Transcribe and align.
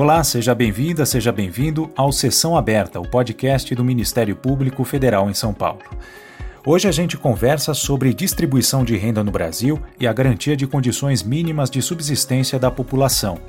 Olá, 0.00 0.22
seja 0.22 0.54
bem-vinda, 0.54 1.04
seja 1.04 1.32
bem-vindo 1.32 1.90
ao 1.96 2.12
Sessão 2.12 2.56
Aberta, 2.56 3.00
o 3.00 3.08
podcast 3.08 3.74
do 3.74 3.84
Ministério 3.84 4.36
Público 4.36 4.84
Federal 4.84 5.28
em 5.28 5.34
São 5.34 5.52
Paulo. 5.52 5.80
Hoje 6.64 6.86
a 6.86 6.92
gente 6.92 7.16
conversa 7.16 7.74
sobre 7.74 8.14
distribuição 8.14 8.84
de 8.84 8.96
renda 8.96 9.24
no 9.24 9.32
Brasil 9.32 9.82
e 9.98 10.06
a 10.06 10.12
garantia 10.12 10.56
de 10.56 10.68
condições 10.68 11.24
mínimas 11.24 11.68
de 11.68 11.82
subsistência 11.82 12.60
da 12.60 12.70
população. 12.70 13.40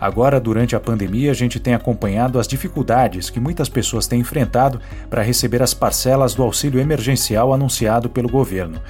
Agora, 0.00 0.40
durante 0.40 0.74
a 0.74 0.80
pandemia, 0.80 1.30
a 1.30 1.34
gente 1.34 1.60
tem 1.60 1.72
acompanhado 1.72 2.40
as 2.40 2.48
dificuldades 2.48 3.30
que 3.30 3.38
muitas 3.38 3.68
pessoas 3.68 4.08
têm 4.08 4.22
enfrentado 4.22 4.80
para 5.08 5.22
receber 5.22 5.62
as 5.62 5.72
parcelas 5.72 6.34
do 6.34 6.42
auxílio 6.42 6.80
emergencial 6.80 7.54
anunciado 7.54 8.10
pelo 8.10 8.28
governo. 8.28 8.82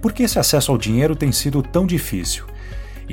Por 0.00 0.12
que 0.12 0.22
esse 0.22 0.38
acesso 0.38 0.70
ao 0.70 0.78
dinheiro 0.78 1.16
tem 1.16 1.32
sido 1.32 1.60
tão 1.60 1.84
difícil? 1.84 2.51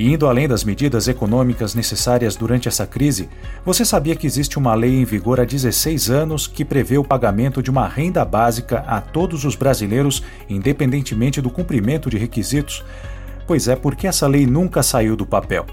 E 0.00 0.14
indo 0.14 0.26
além 0.26 0.48
das 0.48 0.64
medidas 0.64 1.08
econômicas 1.08 1.74
necessárias 1.74 2.34
durante 2.34 2.66
essa 2.66 2.86
crise, 2.86 3.28
você 3.62 3.84
sabia 3.84 4.16
que 4.16 4.26
existe 4.26 4.58
uma 4.58 4.72
lei 4.72 4.98
em 4.98 5.04
vigor 5.04 5.38
há 5.38 5.44
16 5.44 6.08
anos 6.08 6.46
que 6.46 6.64
prevê 6.64 6.96
o 6.96 7.04
pagamento 7.04 7.62
de 7.62 7.70
uma 7.70 7.86
renda 7.86 8.24
básica 8.24 8.82
a 8.86 8.98
todos 8.98 9.44
os 9.44 9.54
brasileiros, 9.54 10.22
independentemente 10.48 11.42
do 11.42 11.50
cumprimento 11.50 12.08
de 12.08 12.16
requisitos? 12.16 12.82
Pois 13.46 13.68
é, 13.68 13.76
porque 13.76 14.06
essa 14.06 14.26
lei 14.26 14.46
nunca 14.46 14.82
saiu 14.82 15.14
do 15.14 15.26
papel. 15.26 15.66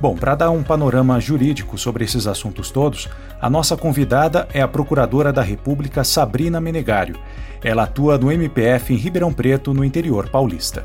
Bom, 0.00 0.16
para 0.16 0.34
dar 0.34 0.50
um 0.50 0.64
panorama 0.64 1.20
jurídico 1.20 1.78
sobre 1.78 2.04
esses 2.04 2.26
assuntos 2.26 2.72
todos, 2.72 3.08
a 3.40 3.48
nossa 3.48 3.76
convidada 3.76 4.48
é 4.52 4.60
a 4.60 4.66
Procuradora 4.66 5.32
da 5.32 5.42
República 5.42 6.02
Sabrina 6.02 6.60
Menegário. 6.60 7.14
Ela 7.62 7.84
atua 7.84 8.18
no 8.18 8.32
MPF 8.32 8.92
em 8.92 8.96
Ribeirão 8.96 9.32
Preto, 9.32 9.72
no 9.72 9.84
interior 9.84 10.28
paulista. 10.28 10.84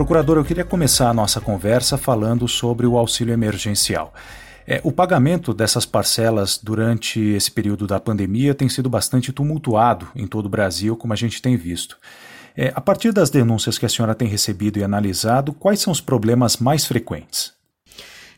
Procurador, 0.00 0.38
eu 0.38 0.44
queria 0.46 0.64
começar 0.64 1.10
a 1.10 1.12
nossa 1.12 1.42
conversa 1.42 1.98
falando 1.98 2.48
sobre 2.48 2.86
o 2.86 2.96
auxílio 2.96 3.34
emergencial. 3.34 4.14
É, 4.66 4.80
o 4.82 4.90
pagamento 4.90 5.52
dessas 5.52 5.84
parcelas 5.84 6.56
durante 6.56 7.20
esse 7.20 7.50
período 7.50 7.86
da 7.86 8.00
pandemia 8.00 8.54
tem 8.54 8.66
sido 8.66 8.88
bastante 8.88 9.30
tumultuado 9.30 10.08
em 10.16 10.26
todo 10.26 10.46
o 10.46 10.48
Brasil, 10.48 10.96
como 10.96 11.12
a 11.12 11.16
gente 11.16 11.42
tem 11.42 11.54
visto. 11.54 11.98
É, 12.56 12.72
a 12.74 12.80
partir 12.80 13.12
das 13.12 13.28
denúncias 13.28 13.76
que 13.76 13.84
a 13.84 13.90
senhora 13.90 14.14
tem 14.14 14.26
recebido 14.26 14.78
e 14.78 14.82
analisado, 14.82 15.52
quais 15.52 15.80
são 15.80 15.92
os 15.92 16.00
problemas 16.00 16.56
mais 16.56 16.86
frequentes? 16.86 17.52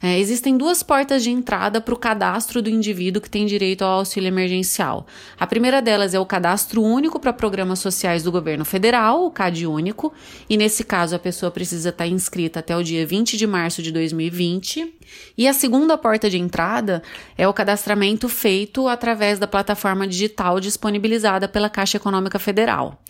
É, 0.02 0.18
existem 0.18 0.58
duas 0.58 0.82
portas 0.82 1.22
de 1.22 1.30
entrada 1.30 1.80
para 1.80 1.94
o 1.94 1.96
cadastro 1.96 2.60
do 2.60 2.68
indivíduo 2.68 3.22
que 3.22 3.30
tem 3.30 3.46
direito 3.46 3.82
ao 3.82 4.00
auxílio 4.00 4.26
emergencial. 4.26 5.06
A 5.38 5.46
primeira 5.46 5.80
delas 5.80 6.12
é 6.12 6.18
o 6.18 6.26
cadastro 6.26 6.82
único 6.82 7.20
para 7.20 7.32
programas 7.32 7.78
sociais 7.78 8.24
do 8.24 8.32
governo 8.32 8.64
federal, 8.64 9.24
o 9.24 9.30
CAD 9.30 9.64
único, 9.64 10.12
e 10.50 10.56
nesse 10.56 10.82
caso 10.82 11.14
a 11.14 11.20
pessoa 11.20 11.52
precisa 11.52 11.90
estar 11.90 12.08
inscrita 12.08 12.58
até 12.58 12.76
o 12.76 12.82
dia 12.82 13.06
20 13.06 13.36
de 13.36 13.46
março 13.46 13.80
de 13.80 13.92
2020. 13.92 14.92
E 15.38 15.46
a 15.46 15.52
segunda 15.52 15.96
porta 15.96 16.28
de 16.28 16.36
entrada 16.36 17.00
é 17.38 17.46
o 17.46 17.52
cadastramento 17.52 18.28
feito 18.28 18.88
através 18.88 19.38
da 19.38 19.46
plataforma 19.46 20.04
digital 20.04 20.58
disponibilizada 20.58 21.46
pela 21.46 21.70
Caixa 21.70 21.98
Econômica 21.98 22.40
Federal. 22.40 23.00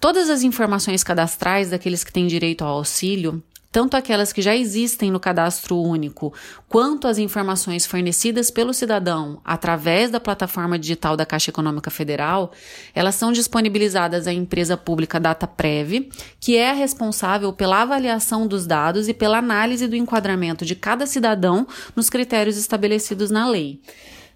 Todas 0.00 0.30
as 0.30 0.42
informações 0.42 1.04
cadastrais 1.04 1.68
daqueles 1.68 2.02
que 2.02 2.12
têm 2.12 2.26
direito 2.26 2.64
ao 2.64 2.78
auxílio 2.78 3.42
tanto 3.74 3.96
aquelas 3.96 4.32
que 4.32 4.40
já 4.40 4.54
existem 4.54 5.10
no 5.10 5.18
cadastro 5.18 5.76
único, 5.76 6.32
quanto 6.68 7.08
as 7.08 7.18
informações 7.18 7.84
fornecidas 7.84 8.48
pelo 8.48 8.72
cidadão 8.72 9.40
através 9.44 10.12
da 10.12 10.20
plataforma 10.20 10.78
digital 10.78 11.16
da 11.16 11.26
Caixa 11.26 11.50
Econômica 11.50 11.90
Federal, 11.90 12.52
elas 12.94 13.16
são 13.16 13.32
disponibilizadas 13.32 14.28
à 14.28 14.32
empresa 14.32 14.76
pública 14.76 15.18
DataPrev, 15.18 16.08
que 16.38 16.56
é 16.56 16.70
a 16.70 16.72
responsável 16.72 17.52
pela 17.52 17.82
avaliação 17.82 18.46
dos 18.46 18.64
dados 18.64 19.08
e 19.08 19.12
pela 19.12 19.38
análise 19.38 19.88
do 19.88 19.96
enquadramento 19.96 20.64
de 20.64 20.76
cada 20.76 21.04
cidadão 21.04 21.66
nos 21.96 22.08
critérios 22.08 22.56
estabelecidos 22.56 23.28
na 23.28 23.48
lei. 23.48 23.80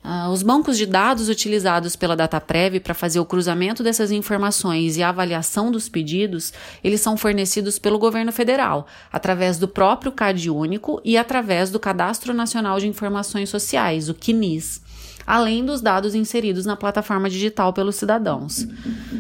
Uh, 0.05 0.31
os 0.31 0.43
bancos 0.43 0.79
de 0.79 0.87
dados 0.87 1.29
utilizados 1.29 1.97
pela 1.97 2.17
DataPrev 2.17 2.81
para 2.81 2.95
fazer 2.95 3.21
o 3.21 3.27
cruzamento 3.27 3.83
dessas 3.83 4.11
informações 4.11 4.97
e 4.97 5.03
a 5.03 5.09
avaliação 5.09 5.71
dos 5.71 5.89
pedidos, 5.89 6.53
eles 6.83 7.01
são 7.01 7.17
fornecidos 7.17 7.79
pelo 7.79 7.99
governo 7.99 8.33
federal, 8.33 8.87
através 9.13 9.59
do 9.59 9.69
próprio 9.69 10.13
CAD 10.13 10.51
único 10.51 11.01
e 11.05 11.17
através 11.17 11.71
do 11.71 11.81
Cadastro 11.81 12.33
Nacional 12.33 12.79
de 12.79 12.87
Informações 12.87 13.51
Sociais, 13.51 14.09
o 14.09 14.15
CNIS 14.15 14.81
além 15.29 15.63
dos 15.63 15.83
dados 15.83 16.15
inseridos 16.15 16.65
na 16.65 16.75
plataforma 16.75 17.29
digital 17.29 17.71
pelos 17.71 17.97
cidadãos. 17.97 18.67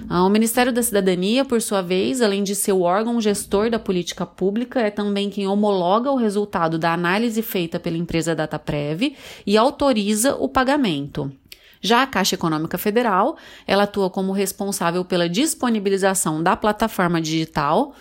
Ah, 0.08 0.24
o 0.24 0.30
Ministério 0.30 0.72
da 0.72 0.82
Cidadania, 0.82 1.44
por 1.44 1.60
sua 1.60 1.82
vez, 1.82 2.22
além 2.22 2.42
de 2.42 2.54
ser 2.54 2.72
o 2.72 2.80
órgão 2.80 3.20
gestor 3.20 3.68
da 3.68 3.78
política 3.78 4.24
pública, 4.24 4.80
é 4.80 4.90
também 4.90 5.28
quem 5.28 5.46
homologa 5.46 6.10
o 6.10 6.16
resultado 6.16 6.78
da 6.78 6.94
análise 6.94 7.42
feita 7.42 7.78
pela 7.78 7.98
empresa 7.98 8.34
DataPrev 8.34 9.14
e 9.46 9.58
autoriza 9.58 10.34
o 10.36 10.48
pagamento. 10.48 11.30
Já 11.78 12.02
a 12.02 12.06
Caixa 12.06 12.36
Econômica 12.36 12.78
Federal, 12.78 13.36
ela 13.66 13.82
atua 13.82 14.08
como 14.08 14.32
responsável 14.32 15.04
pela 15.04 15.28
disponibilização 15.28 16.42
da 16.42 16.56
plataforma 16.56 17.20
digital 17.20 17.94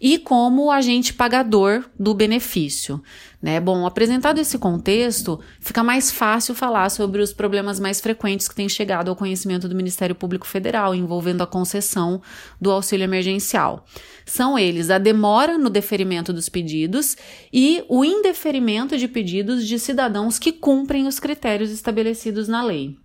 e 0.00 0.18
como 0.18 0.70
agente 0.70 1.12
pagador 1.12 1.84
do 1.98 2.14
benefício. 2.14 3.02
Né? 3.42 3.60
Bom, 3.60 3.86
apresentado 3.86 4.38
esse 4.38 4.58
contexto, 4.58 5.40
fica 5.60 5.82
mais 5.82 6.10
fácil 6.10 6.54
falar 6.54 6.88
sobre 6.90 7.20
os 7.20 7.32
problemas 7.32 7.78
mais 7.78 8.00
frequentes 8.00 8.48
que 8.48 8.54
têm 8.54 8.68
chegado 8.68 9.08
ao 9.08 9.16
conhecimento 9.16 9.68
do 9.68 9.74
Ministério 9.74 10.14
Público 10.14 10.46
Federal 10.46 10.94
envolvendo 10.94 11.42
a 11.42 11.46
concessão 11.46 12.22
do 12.60 12.70
auxílio 12.70 13.04
emergencial. 13.04 13.84
São 14.24 14.58
eles 14.58 14.90
a 14.90 14.98
demora 14.98 15.58
no 15.58 15.68
deferimento 15.68 16.32
dos 16.32 16.48
pedidos 16.48 17.16
e 17.52 17.84
o 17.88 18.04
indeferimento 18.04 18.96
de 18.96 19.08
pedidos 19.08 19.66
de 19.66 19.78
cidadãos 19.78 20.38
que 20.38 20.52
cumprem 20.52 21.06
os 21.06 21.18
critérios 21.18 21.70
estabelecidos 21.70 22.48
na 22.48 22.62
lei. 22.62 22.96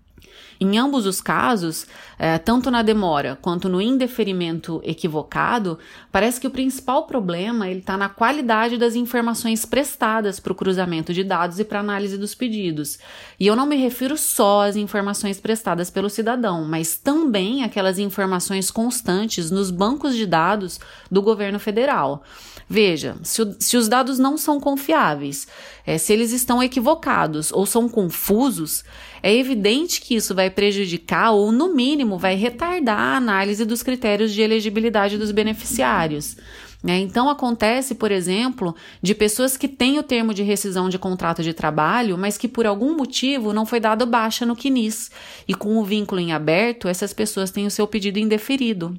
Em 0.60 0.78
ambos 0.78 1.06
os 1.06 1.20
casos, 1.20 1.86
é, 2.18 2.38
tanto 2.38 2.72
na 2.72 2.82
demora 2.82 3.38
quanto 3.42 3.68
no 3.68 3.82
indeferimento 3.82 4.82
equivocado, 4.84 5.78
parece 6.12 6.40
que 6.40 6.48
o 6.48 6.52
principal 6.52 7.06
problema 7.06 7.70
está 7.70 7.98
na 7.98 8.08
qualidade 8.10 8.78
das 8.78 8.96
informações 8.96 9.66
prestadas 9.66 10.40
para 10.40 10.54
o 10.54 10.56
cruzamento 10.56 11.14
de 11.14 11.24
dados 11.24 11.60
e 11.60 11.66
para 11.66 11.80
análise 11.80 12.18
dos 12.18 12.34
pedidos. 12.34 12.98
E 13.40 13.48
eu 13.48 13.56
não 13.56 13.66
me 13.66 13.76
refiro 13.76 14.18
só 14.18 14.68
às 14.68 14.76
informações 14.76 15.40
prestadas 15.40 15.90
pelo 15.90 16.10
cidadão, 16.10 16.64
mas 16.66 16.98
também 16.98 17.64
aquelas 17.64 18.00
informações 18.00 18.72
constantes 18.72 19.52
nos 19.52 19.72
bancos 19.72 20.16
de 20.16 20.26
dados 20.26 20.80
do 21.12 21.22
governo 21.22 21.60
federal. 21.60 22.24
Veja, 22.68 23.16
se, 23.22 23.42
o, 23.44 23.56
se 23.60 23.78
os 23.78 23.88
dados 23.88 24.18
não 24.18 24.38
são 24.38 24.60
confiáveis, 24.60 25.48
é, 25.86 25.98
se 25.98 26.12
eles 26.12 26.32
estão 26.32 26.64
equivocados 26.64 27.52
ou 27.52 27.66
são 27.66 27.88
confusos, 27.88 28.84
é 29.26 29.36
evidente 29.36 30.02
que 30.02 30.14
isso 30.14 30.36
vai 30.36 30.52
prejudicar 30.52 31.32
ou, 31.32 31.52
no 31.52 31.74
mínimo, 31.74 32.16
vai 32.16 32.36
retardar 32.36 33.00
a 33.00 33.18
análise 33.18 33.66
dos 33.66 33.82
critérios 33.82 34.32
de 34.32 34.44
elegibilidade 34.44 35.18
dos 35.18 35.32
beneficiários. 35.32 36.38
Né? 36.84 37.00
Então, 37.00 37.28
acontece, 37.28 37.96
por 37.96 38.12
exemplo, 38.12 38.76
de 39.02 39.16
pessoas 39.16 39.58
que 39.58 39.68
têm 39.68 39.98
o 39.98 40.04
termo 40.04 40.32
de 40.32 40.44
rescisão 40.44 40.90
de 40.90 41.00
contrato 41.00 41.42
de 41.42 41.56
trabalho, 41.56 42.20
mas 42.20 42.38
que 42.38 42.48
por 42.48 42.68
algum 42.68 42.96
motivo 42.96 43.52
não 43.52 43.66
foi 43.66 43.80
dado 43.80 44.06
baixa 44.06 44.46
no 44.46 44.56
CNIS. 44.56 45.10
E 45.48 45.56
com 45.56 45.80
o 45.80 45.84
vínculo 45.84 46.22
em 46.22 46.32
aberto, 46.32 46.88
essas 46.88 47.12
pessoas 47.12 47.50
têm 47.50 47.66
o 47.66 47.72
seu 47.72 47.88
pedido 47.88 48.20
indeferido. 48.20 48.96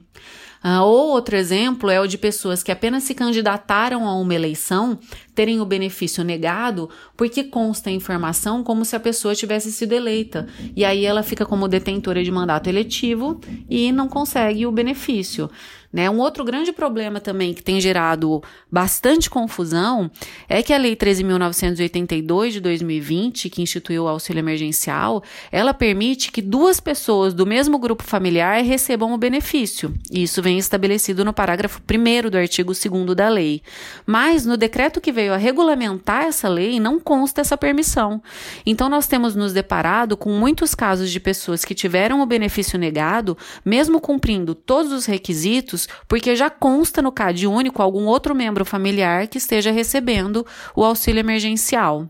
Uh, 0.64 0.82
ou 0.82 1.10
outro 1.10 1.36
exemplo 1.36 1.88
é 1.88 2.00
o 2.00 2.08
de 2.08 2.18
pessoas 2.18 2.64
que 2.64 2.72
apenas 2.72 3.04
se 3.04 3.14
candidataram 3.14 4.04
a 4.04 4.18
uma 4.18 4.34
eleição 4.34 4.98
terem 5.36 5.60
o 5.60 5.66
benefício 5.66 6.24
negado 6.24 6.88
porque 7.14 7.44
consta 7.44 7.90
a 7.90 7.92
informação 7.92 8.64
como 8.64 8.84
se 8.84 8.96
a 8.96 9.00
pessoa 9.00 9.34
tivesse 9.34 9.70
sido 9.70 9.92
eleita. 9.92 10.48
E 10.74 10.84
aí 10.84 11.04
ela 11.04 11.22
fica 11.22 11.44
como 11.44 11.68
detentora 11.68 12.24
de 12.24 12.32
mandato 12.32 12.68
eletivo 12.68 13.38
e 13.70 13.92
não 13.92 14.08
consegue 14.08 14.66
o 14.66 14.72
benefício. 14.72 15.48
Né? 15.96 16.10
Um 16.10 16.18
outro 16.18 16.44
grande 16.44 16.72
problema 16.72 17.20
também 17.20 17.54
que 17.54 17.62
tem 17.62 17.80
gerado 17.80 18.42
bastante 18.70 19.30
confusão 19.30 20.10
é 20.46 20.62
que 20.62 20.72
a 20.72 20.76
Lei 20.76 20.94
13.982 20.94 22.50
de 22.50 22.60
2020, 22.60 23.48
que 23.48 23.62
instituiu 23.62 24.04
o 24.04 24.08
auxílio 24.08 24.40
emergencial, 24.40 25.22
ela 25.50 25.72
permite 25.72 26.30
que 26.30 26.42
duas 26.42 26.80
pessoas 26.80 27.32
do 27.32 27.46
mesmo 27.46 27.78
grupo 27.78 28.02
familiar 28.02 28.62
recebam 28.62 29.14
o 29.14 29.16
benefício. 29.16 29.94
Isso 30.10 30.42
vem 30.42 30.58
estabelecido 30.58 31.24
no 31.24 31.32
parágrafo 31.32 31.80
1 31.80 32.28
do 32.28 32.36
artigo 32.36 32.74
2 32.74 33.16
da 33.16 33.30
lei. 33.30 33.62
Mas 34.04 34.44
no 34.44 34.58
decreto 34.58 35.00
que 35.00 35.10
veio 35.10 35.25
a 35.32 35.36
regulamentar 35.36 36.24
essa 36.24 36.48
lei, 36.48 36.78
não 36.78 37.00
consta 37.00 37.40
essa 37.40 37.56
permissão. 37.56 38.22
Então, 38.64 38.88
nós 38.88 39.06
temos 39.06 39.34
nos 39.34 39.52
deparado 39.52 40.16
com 40.16 40.30
muitos 40.30 40.74
casos 40.74 41.10
de 41.10 41.20
pessoas 41.20 41.64
que 41.64 41.74
tiveram 41.74 42.20
o 42.20 42.26
benefício 42.26 42.78
negado, 42.78 43.36
mesmo 43.64 44.00
cumprindo 44.00 44.54
todos 44.54 44.92
os 44.92 45.06
requisitos 45.06 45.88
porque 46.08 46.36
já 46.36 46.50
consta 46.50 47.00
no 47.02 47.12
CAD 47.12 47.46
único 47.46 47.82
algum 47.82 48.04
outro 48.06 48.34
membro 48.34 48.64
familiar 48.64 49.26
que 49.26 49.38
esteja 49.38 49.70
recebendo 49.70 50.46
o 50.74 50.84
auxílio 50.84 51.20
emergencial. 51.20 52.08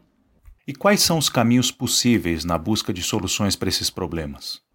E 0.66 0.74
quais 0.74 1.00
são 1.00 1.18
os 1.18 1.28
caminhos 1.28 1.70
possíveis 1.70 2.44
na 2.44 2.58
busca 2.58 2.92
de 2.92 3.02
soluções 3.02 3.54
para 3.54 3.68
esses 3.68 3.88
problemas? 3.88 4.65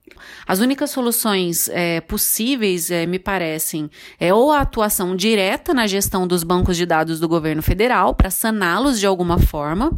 As 0.48 0.60
únicas 0.60 0.92
soluções 0.92 1.70
é, 1.70 2.02
possíveis, 2.02 2.92
é, 2.92 3.06
me 3.06 3.20
parecem, 3.20 3.90
é 4.20 4.34
ou 4.34 4.52
a 4.52 4.62
atuação 4.62 5.16
direta 5.16 5.74
na 5.74 5.88
gestão 5.88 6.28
dos 6.28 6.44
bancos 6.44 6.78
de 6.78 6.86
dados 6.86 7.20
do 7.20 7.28
governo 7.28 7.62
federal 7.62 8.14
para 8.14 8.30
saná-los 8.30 9.00
de 9.00 9.06
alguma 9.06 9.40
forma, 9.40 9.92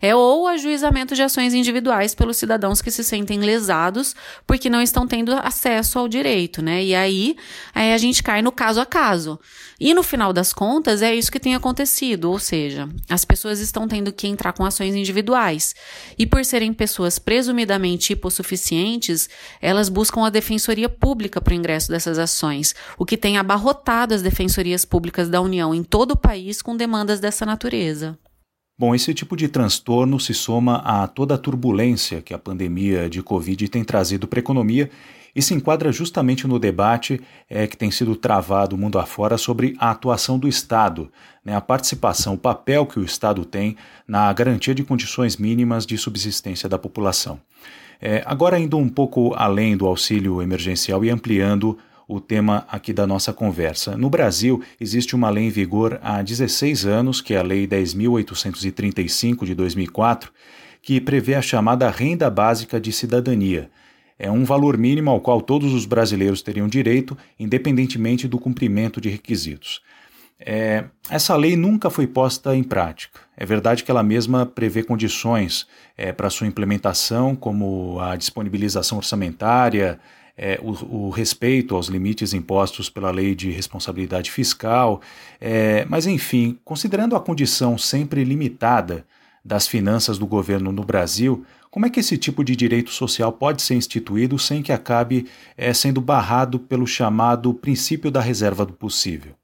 é 0.00 0.14
ou 0.14 0.46
ajuizamento 0.46 1.14
de 1.14 1.22
ações 1.22 1.54
individuais 1.54 2.14
pelos 2.14 2.36
cidadãos 2.36 2.82
que 2.82 2.90
se 2.90 3.02
sentem 3.02 3.40
lesados 3.40 4.14
porque 4.46 4.68
não 4.68 4.82
estão 4.82 5.06
tendo 5.06 5.32
acesso 5.32 5.98
ao 5.98 6.08
direito, 6.08 6.60
né? 6.60 6.84
E 6.84 6.94
aí, 6.94 7.36
aí 7.74 7.92
a 7.92 7.98
gente 7.98 8.22
cai 8.22 8.42
no 8.42 8.52
caso 8.52 8.80
a 8.80 8.86
caso. 8.86 9.38
E 9.80 9.92
no 9.94 10.02
final 10.02 10.32
das 10.32 10.52
contas, 10.52 11.02
é 11.02 11.14
isso 11.14 11.32
que 11.32 11.40
tem 11.40 11.54
acontecido, 11.54 12.30
ou 12.30 12.38
seja, 12.38 12.88
as 13.08 13.24
pessoas 13.24 13.60
estão 13.60 13.88
tendo 13.88 14.12
que 14.12 14.26
entrar 14.26 14.52
com 14.52 14.64
ações 14.64 14.94
individuais. 14.94 15.74
E 16.18 16.26
por 16.26 16.44
serem 16.44 16.72
pessoas 16.72 17.18
presumidamente 17.18 18.12
hipossuficientes, 18.12 19.28
elas 19.60 19.88
buscam 19.88 20.24
a 20.24 20.30
defensoria 20.30 20.88
pública 20.88 21.40
para 21.40 21.52
o 21.52 21.56
ingresso 21.56 21.90
dessas 21.90 22.18
ações, 22.18 22.74
o 22.98 23.04
que 23.04 23.16
tem 23.16 23.36
abarrotado 23.36 24.14
as 24.14 24.22
defensorias 24.22 24.84
públicas 24.84 25.28
da 25.28 25.40
União 25.40 25.74
em 25.74 25.82
todo 25.82 26.12
o 26.12 26.16
país 26.16 26.62
com 26.62 26.76
demandas 26.76 27.20
dessa 27.20 27.46
natureza. 27.46 28.18
Bom, 28.76 28.92
esse 28.92 29.14
tipo 29.14 29.36
de 29.36 29.46
transtorno 29.46 30.18
se 30.18 30.34
soma 30.34 30.78
a 30.78 31.06
toda 31.06 31.36
a 31.36 31.38
turbulência 31.38 32.20
que 32.20 32.34
a 32.34 32.38
pandemia 32.38 33.08
de 33.08 33.22
Covid 33.22 33.68
tem 33.68 33.84
trazido 33.84 34.26
para 34.26 34.40
a 34.40 34.42
economia 34.42 34.90
e 35.34 35.42
se 35.42 35.54
enquadra 35.54 35.92
justamente 35.92 36.46
no 36.46 36.58
debate 36.58 37.20
é, 37.48 37.66
que 37.66 37.76
tem 37.76 37.90
sido 37.90 38.14
travado 38.14 38.76
mundo 38.76 38.98
afora 38.98 39.36
sobre 39.36 39.74
a 39.78 39.90
atuação 39.90 40.38
do 40.38 40.48
Estado, 40.48 41.10
né, 41.44 41.54
a 41.54 41.60
participação, 41.60 42.34
o 42.34 42.38
papel 42.38 42.86
que 42.86 42.98
o 42.98 43.04
Estado 43.04 43.44
tem 43.44 43.76
na 44.06 44.32
garantia 44.32 44.74
de 44.74 44.84
condições 44.84 45.36
mínimas 45.36 45.84
de 45.84 45.98
subsistência 45.98 46.68
da 46.68 46.78
população. 46.78 47.40
É, 48.00 48.22
agora, 48.26 48.58
indo 48.58 48.76
um 48.76 48.88
pouco 48.88 49.34
além 49.34 49.76
do 49.76 49.86
auxílio 49.86 50.42
emergencial 50.42 51.04
e 51.04 51.10
ampliando 51.10 51.78
o 52.06 52.20
tema 52.20 52.66
aqui 52.70 52.92
da 52.92 53.06
nossa 53.06 53.32
conversa. 53.32 53.96
No 53.96 54.10
Brasil, 54.10 54.62
existe 54.80 55.14
uma 55.14 55.30
lei 55.30 55.44
em 55.44 55.50
vigor 55.50 55.98
há 56.02 56.22
16 56.22 56.84
anos, 56.86 57.20
que 57.20 57.34
é 57.34 57.38
a 57.38 57.42
Lei 57.42 57.66
10.835 57.66 59.44
de 59.44 59.54
2004, 59.54 60.30
que 60.82 61.00
prevê 61.00 61.34
a 61.34 61.42
chamada 61.42 61.88
Renda 61.88 62.28
Básica 62.28 62.78
de 62.78 62.92
Cidadania. 62.92 63.70
É 64.18 64.30
um 64.30 64.44
valor 64.44 64.76
mínimo 64.76 65.10
ao 65.10 65.20
qual 65.20 65.40
todos 65.40 65.72
os 65.72 65.86
brasileiros 65.86 66.42
teriam 66.42 66.68
direito, 66.68 67.16
independentemente 67.38 68.28
do 68.28 68.38
cumprimento 68.38 69.00
de 69.00 69.08
requisitos. 69.08 69.80
É, 70.38 70.84
essa 71.08 71.36
lei 71.36 71.56
nunca 71.56 71.88
foi 71.88 72.06
posta 72.06 72.54
em 72.56 72.62
prática. 72.62 73.20
É 73.36 73.46
verdade 73.46 73.84
que 73.84 73.90
ela 73.90 74.02
mesma 74.02 74.44
prevê 74.44 74.82
condições 74.82 75.66
é, 75.96 76.12
para 76.12 76.30
sua 76.30 76.46
implementação, 76.46 77.34
como 77.34 77.98
a 78.00 78.16
disponibilização 78.16 78.98
orçamentária, 78.98 79.98
é, 80.36 80.58
o, 80.62 81.06
o, 81.06 81.10
respeito 81.10 81.76
aos 81.76 81.86
limites 81.86 82.34
impostos 82.34 82.90
pela 82.90 83.10
lei 83.10 83.34
de 83.34 83.50
responsabilidade 83.50 84.30
fiscal, 84.30 85.00
é, 85.40 85.84
mas 85.84 86.06
enfim, 86.06 86.58
considerando 86.64 87.14
a 87.14 87.20
condição 87.20 87.78
sempre 87.78 88.24
limitada 88.24 89.06
das 89.44 89.68
finanças 89.68 90.18
do 90.18 90.26
governo 90.26 90.72
no 90.72 90.82
Brasil, 90.82 91.44
como 91.70 91.86
é 91.86 91.90
que 91.90 92.00
esse 92.00 92.16
tipo 92.16 92.42
de 92.42 92.56
direito 92.56 92.90
social 92.90 93.32
pode 93.32 93.62
ser 93.62 93.74
instituído 93.74 94.38
sem 94.38 94.62
que 94.62 94.72
acabe 94.72 95.28
é, 95.56 95.72
sendo 95.72 96.00
barrado 96.00 96.58
pelo 96.58 96.86
chamado 96.86 97.52
princípio 97.52 98.10
da 98.10 98.20
reserva 98.20 98.64
do 98.64 98.72
possível? 98.72 99.34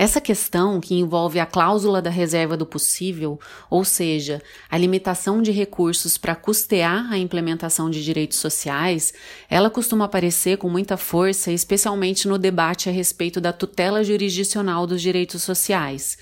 Essa 0.00 0.20
questão, 0.20 0.80
que 0.80 0.94
envolve 0.94 1.40
a 1.40 1.44
cláusula 1.44 2.00
da 2.00 2.08
reserva 2.08 2.56
do 2.56 2.64
possível, 2.64 3.36
ou 3.68 3.84
seja, 3.84 4.40
a 4.70 4.78
limitação 4.78 5.42
de 5.42 5.50
recursos 5.50 6.16
para 6.16 6.36
custear 6.36 7.10
a 7.10 7.18
implementação 7.18 7.90
de 7.90 8.04
direitos 8.04 8.38
sociais, 8.38 9.12
ela 9.50 9.68
costuma 9.68 10.04
aparecer 10.04 10.56
com 10.56 10.70
muita 10.70 10.96
força, 10.96 11.50
especialmente 11.50 12.28
no 12.28 12.38
debate 12.38 12.88
a 12.88 12.92
respeito 12.92 13.40
da 13.40 13.52
tutela 13.52 14.04
jurisdicional 14.04 14.86
dos 14.86 15.02
direitos 15.02 15.42
sociais. 15.42 16.16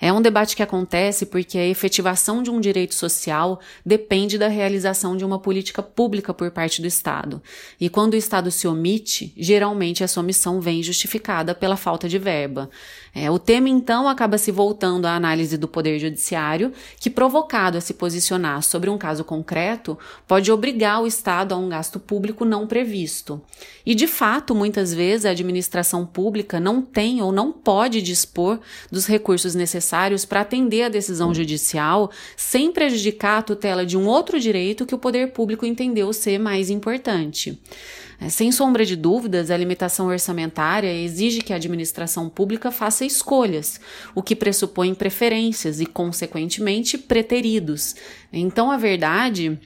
É 0.00 0.10
um 0.10 0.22
debate 0.22 0.56
que 0.56 0.62
acontece 0.62 1.26
porque 1.26 1.58
a 1.58 1.66
efetivação 1.66 2.42
de 2.42 2.50
um 2.50 2.58
direito 2.58 2.94
social 2.94 3.60
depende 3.84 4.38
da 4.38 4.48
realização 4.48 5.14
de 5.14 5.26
uma 5.26 5.38
política 5.38 5.82
pública 5.82 6.32
por 6.32 6.50
parte 6.50 6.80
do 6.80 6.86
Estado. 6.86 7.42
E 7.78 7.90
quando 7.90 8.14
o 8.14 8.16
Estado 8.16 8.50
se 8.50 8.66
omite, 8.66 9.34
geralmente 9.36 10.02
essa 10.02 10.18
omissão 10.18 10.58
vem 10.58 10.82
justificada 10.82 11.54
pela 11.54 11.76
falta 11.76 12.08
de 12.08 12.18
verba. 12.18 12.70
É, 13.14 13.30
o 13.30 13.38
tema, 13.38 13.68
então, 13.68 14.08
acaba 14.08 14.38
se 14.38 14.50
voltando 14.50 15.04
à 15.04 15.14
análise 15.14 15.58
do 15.58 15.68
Poder 15.68 15.98
Judiciário, 15.98 16.72
que, 16.98 17.10
provocado 17.10 17.76
a 17.76 17.80
se 17.80 17.92
posicionar 17.92 18.62
sobre 18.62 18.88
um 18.88 18.96
caso 18.96 19.22
concreto, 19.22 19.98
pode 20.26 20.50
obrigar 20.50 21.02
o 21.02 21.06
Estado 21.06 21.52
a 21.52 21.58
um 21.58 21.68
gasto 21.68 22.00
público 22.00 22.44
não 22.44 22.66
previsto. 22.66 23.42
E, 23.84 23.94
de 23.94 24.06
fato, 24.06 24.54
muitas 24.54 24.94
vezes 24.94 25.26
a 25.26 25.30
administração 25.30 26.06
pública 26.06 26.58
não 26.58 26.80
tem 26.80 27.20
ou 27.20 27.32
não 27.32 27.52
pode 27.52 28.00
dispor 28.00 28.60
dos 28.90 29.06
recursos 29.06 29.54
necessários 29.54 29.89
para 30.24 30.40
atender 30.40 30.82
a 30.82 30.88
decisão 30.88 31.34
judicial 31.34 32.10
sem 32.36 32.72
prejudicar 32.72 33.38
a 33.38 33.42
tutela 33.42 33.84
de 33.84 33.96
um 33.96 34.06
outro 34.06 34.38
direito 34.38 34.86
que 34.86 34.94
o 34.94 34.98
poder 34.98 35.32
público 35.32 35.66
entendeu 35.66 36.12
ser 36.12 36.38
mais 36.38 36.70
importante. 36.70 37.60
É, 38.20 38.28
sem 38.28 38.52
sombra 38.52 38.84
de 38.84 38.94
dúvidas, 38.94 39.50
a 39.50 39.56
limitação 39.56 40.08
orçamentária 40.08 40.92
exige 40.92 41.40
que 41.40 41.54
a 41.54 41.56
administração 41.56 42.28
pública 42.28 42.70
faça 42.70 43.04
escolhas, 43.04 43.80
o 44.14 44.22
que 44.22 44.36
pressupõe 44.36 44.94
preferências 44.94 45.80
e, 45.80 45.86
consequentemente, 45.86 46.98
preteridos. 46.98 47.96
Então, 48.30 48.70
a 48.70 48.76
verdade 48.76 49.58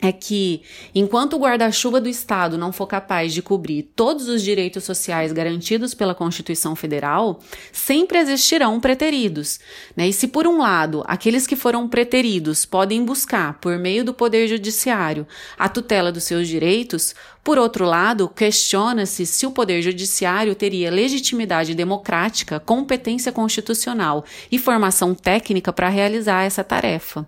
é 0.00 0.10
que, 0.12 0.62
enquanto 0.94 1.34
o 1.34 1.38
guarda-chuva 1.38 2.00
do 2.00 2.08
Estado 2.08 2.56
não 2.56 2.72
for 2.72 2.86
capaz 2.86 3.34
de 3.34 3.42
cobrir 3.42 3.82
todos 3.94 4.28
os 4.28 4.42
direitos 4.42 4.84
sociais 4.84 5.32
garantidos 5.32 5.94
pela 5.94 6.14
Constituição 6.14 6.74
Federal, 6.74 7.40
sempre 7.72 8.18
existirão 8.18 8.80
preteridos. 8.80 9.60
Né? 9.94 10.08
E 10.08 10.12
se, 10.12 10.28
por 10.28 10.46
um 10.46 10.58
lado, 10.58 11.04
aqueles 11.06 11.46
que 11.46 11.56
foram 11.56 11.88
preteridos 11.88 12.64
podem 12.64 13.04
buscar, 13.04 13.58
por 13.60 13.78
meio 13.78 14.04
do 14.04 14.14
Poder 14.14 14.48
Judiciário, 14.48 15.26
a 15.58 15.68
tutela 15.68 16.10
dos 16.10 16.24
seus 16.24 16.48
direitos, 16.48 17.14
por 17.42 17.58
outro 17.58 17.84
lado, 17.84 18.28
questiona-se 18.28 19.26
se 19.26 19.46
o 19.46 19.50
Poder 19.50 19.82
Judiciário 19.82 20.54
teria 20.54 20.90
legitimidade 20.90 21.74
democrática, 21.74 22.60
competência 22.60 23.32
constitucional 23.32 24.24
e 24.50 24.58
formação 24.58 25.14
técnica 25.14 25.72
para 25.72 25.88
realizar 25.88 26.44
essa 26.44 26.62
tarefa. 26.62 27.26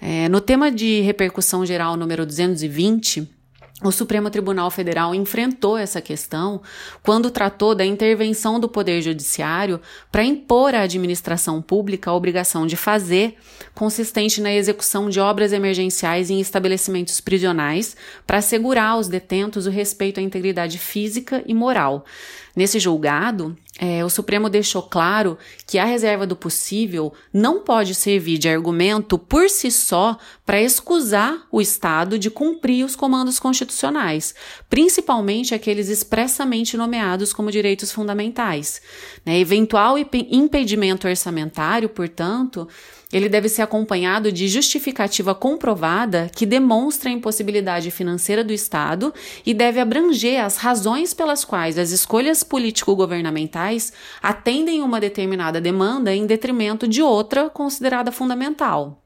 É, 0.00 0.28
no 0.28 0.40
tema 0.40 0.70
de 0.70 1.00
repercussão 1.00 1.64
geral 1.64 1.96
número 1.96 2.26
220, 2.26 3.36
o 3.82 3.92
Supremo 3.92 4.30
Tribunal 4.30 4.70
Federal 4.70 5.14
enfrentou 5.14 5.76
essa 5.76 6.00
questão 6.00 6.62
quando 7.02 7.30
tratou 7.30 7.74
da 7.74 7.84
intervenção 7.84 8.58
do 8.58 8.70
Poder 8.70 9.02
Judiciário 9.02 9.78
para 10.10 10.24
impor 10.24 10.74
à 10.74 10.80
administração 10.80 11.60
pública 11.60 12.10
a 12.10 12.14
obrigação 12.14 12.66
de 12.66 12.74
fazer, 12.74 13.36
consistente 13.74 14.40
na 14.40 14.50
execução 14.50 15.10
de 15.10 15.20
obras 15.20 15.52
emergenciais 15.52 16.30
em 16.30 16.40
estabelecimentos 16.40 17.20
prisionais, 17.20 17.94
para 18.26 18.38
assegurar 18.38 18.92
aos 18.92 19.08
detentos 19.08 19.66
o 19.66 19.70
respeito 19.70 20.20
à 20.20 20.22
integridade 20.22 20.78
física 20.78 21.42
e 21.44 21.52
moral. 21.52 22.06
Nesse 22.56 22.80
julgado, 22.80 23.54
é, 23.78 24.02
o 24.04 24.08
Supremo 24.08 24.48
deixou 24.48 24.82
claro 24.82 25.36
que 25.66 25.78
a 25.78 25.84
reserva 25.84 26.26
do 26.26 26.34
possível 26.34 27.12
não 27.32 27.60
pode 27.60 27.94
servir 27.94 28.38
de 28.38 28.48
argumento 28.48 29.18
por 29.18 29.50
si 29.50 29.70
só 29.70 30.16
para 30.46 30.60
excusar 30.60 31.46
o 31.52 31.60
Estado 31.60 32.18
de 32.18 32.30
cumprir 32.30 32.84
os 32.84 32.96
comandos 32.96 33.38
constitucionais, 33.38 34.34
principalmente 34.70 35.54
aqueles 35.54 35.88
expressamente 35.88 36.76
nomeados 36.76 37.32
como 37.32 37.50
direitos 37.50 37.92
fundamentais. 37.92 38.80
Né? 39.24 39.38
Eventual 39.38 39.96
impedimento 39.98 41.06
orçamentário, 41.06 41.88
portanto, 41.88 42.66
ele 43.12 43.28
deve 43.28 43.48
ser 43.48 43.62
acompanhado 43.62 44.32
de 44.32 44.48
justificativa 44.48 45.34
comprovada 45.34 46.28
que 46.34 46.44
demonstra 46.44 47.08
a 47.08 47.12
impossibilidade 47.12 47.90
financeira 47.90 48.42
do 48.42 48.52
Estado 48.52 49.14
e 49.44 49.54
deve 49.54 49.78
abranger 49.78 50.44
as 50.44 50.56
razões 50.56 51.14
pelas 51.14 51.44
quais 51.44 51.78
as 51.78 51.92
escolhas 51.92 52.42
político-governamentais 52.42 53.65
atendem 54.22 54.82
uma 54.82 55.00
determinada 55.00 55.60
demanda 55.60 56.14
em 56.14 56.26
detrimento 56.26 56.86
de 56.86 57.02
outra 57.02 57.50
considerada 57.50 58.12
fundamental. 58.12 59.02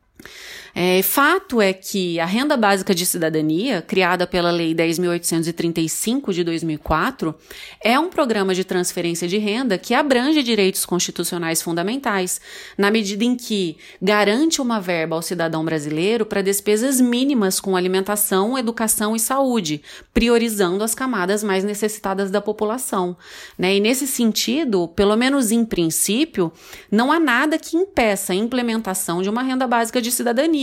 É, 0.74 1.02
fato 1.02 1.60
é 1.60 1.72
que 1.72 2.20
a 2.20 2.26
renda 2.26 2.56
básica 2.56 2.94
de 2.94 3.04
cidadania, 3.04 3.82
criada 3.82 4.26
pela 4.26 4.50
Lei 4.50 4.74
10.835 4.74 6.32
de 6.32 6.44
2004, 6.44 7.34
é 7.82 7.98
um 7.98 8.08
programa 8.08 8.54
de 8.54 8.64
transferência 8.64 9.26
de 9.26 9.38
renda 9.38 9.76
que 9.76 9.94
abrange 9.94 10.42
direitos 10.42 10.86
constitucionais 10.86 11.60
fundamentais, 11.60 12.40
na 12.78 12.90
medida 12.90 13.24
em 13.24 13.34
que 13.34 13.76
garante 14.00 14.60
uma 14.60 14.80
verba 14.80 15.16
ao 15.16 15.22
cidadão 15.22 15.64
brasileiro 15.64 16.24
para 16.24 16.42
despesas 16.42 17.00
mínimas 17.00 17.58
com 17.58 17.76
alimentação, 17.76 18.56
educação 18.56 19.16
e 19.16 19.20
saúde, 19.20 19.82
priorizando 20.14 20.84
as 20.84 20.94
camadas 20.94 21.42
mais 21.42 21.64
necessitadas 21.64 22.30
da 22.30 22.40
população. 22.40 23.16
Né? 23.58 23.76
E 23.76 23.80
nesse 23.80 24.06
sentido, 24.06 24.88
pelo 24.88 25.16
menos 25.16 25.50
em 25.50 25.64
princípio, 25.64 26.52
não 26.90 27.10
há 27.10 27.18
nada 27.18 27.58
que 27.58 27.76
impeça 27.76 28.32
a 28.32 28.36
implementação 28.36 29.22
de 29.22 29.28
uma 29.28 29.42
renda 29.42 29.66
básica 29.66 30.00
de 30.00 30.12
cidadania 30.12 30.59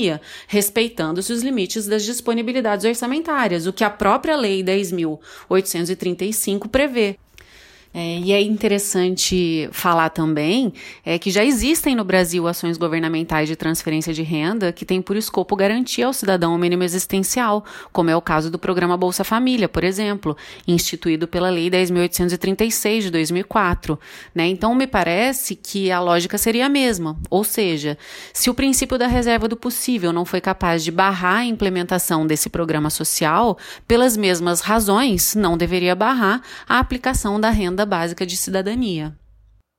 respeitando-se 0.48 1.34
os 1.34 1.44
limites 1.44 1.88
das 1.88 2.04
disponibilidades 2.04 2.86
orçamentárias, 2.86 3.68
o 3.68 3.74
que 3.74 3.84
a 3.84 3.90
própria 3.90 4.36
Lei 4.36 4.64
10.835 4.64 6.70
prevê. 6.70 7.18
É, 8.00 8.20
e 8.20 8.32
é 8.32 8.40
interessante 8.40 9.68
falar 9.72 10.10
também 10.10 10.72
é, 11.04 11.18
que 11.18 11.32
já 11.32 11.44
existem 11.44 11.96
no 11.96 12.04
Brasil 12.04 12.48
ações 12.48 12.78
governamentais 12.78 13.50
de 13.50 13.56
transferência 13.56 14.14
de 14.14 14.22
renda 14.22 14.72
que 14.72 14.86
têm 14.86 15.02
por 15.02 15.18
escopo 15.18 15.56
garantir 15.56 16.04
ao 16.04 16.14
cidadão 16.14 16.54
o 16.54 16.60
mínimo 16.60 16.84
existencial, 16.84 17.66
como 17.92 18.12
é 18.12 18.16
o 18.16 18.22
caso 18.22 18.52
do 18.52 18.60
programa 18.60 18.96
Bolsa 18.96 19.24
Família, 19.24 19.68
por 19.68 19.84
exemplo, 19.84 20.38
instituído 20.68 21.28
pela 21.28 21.50
Lei 21.50 21.72
10.836 21.72 23.02
de 23.02 23.10
2004. 23.10 24.00
Né? 24.36 24.46
Então, 24.46 24.76
me 24.76 24.86
parece 24.86 25.56
que 25.56 25.92
a 25.92 26.00
lógica 26.00 26.38
seria 26.38 26.68
a 26.68 26.70
mesma, 26.70 27.18
ou 27.32 27.44
seja, 27.44 27.98
se 28.32 28.48
o 28.48 28.54
princípio 28.54 29.00
da 29.00 29.08
reserva 29.08 29.48
do 29.48 29.58
possível 29.58 30.14
não 30.14 30.24
foi 30.24 30.40
capaz 30.40 30.84
de 30.84 30.92
barrar 30.92 31.38
a 31.38 31.46
implementação 31.46 32.28
desse 32.28 32.48
programa 32.48 32.92
social, 32.92 33.58
pelas 33.88 34.16
mesmas 34.16 34.62
razões, 34.62 35.34
não 35.34 35.58
deveria 35.58 35.96
barrar 35.96 36.44
a 36.70 36.78
aplicação 36.78 37.40
da 37.40 37.50
renda 37.50 37.87
básica 37.88 38.26
de 38.26 38.38
cidadania. 38.38 39.16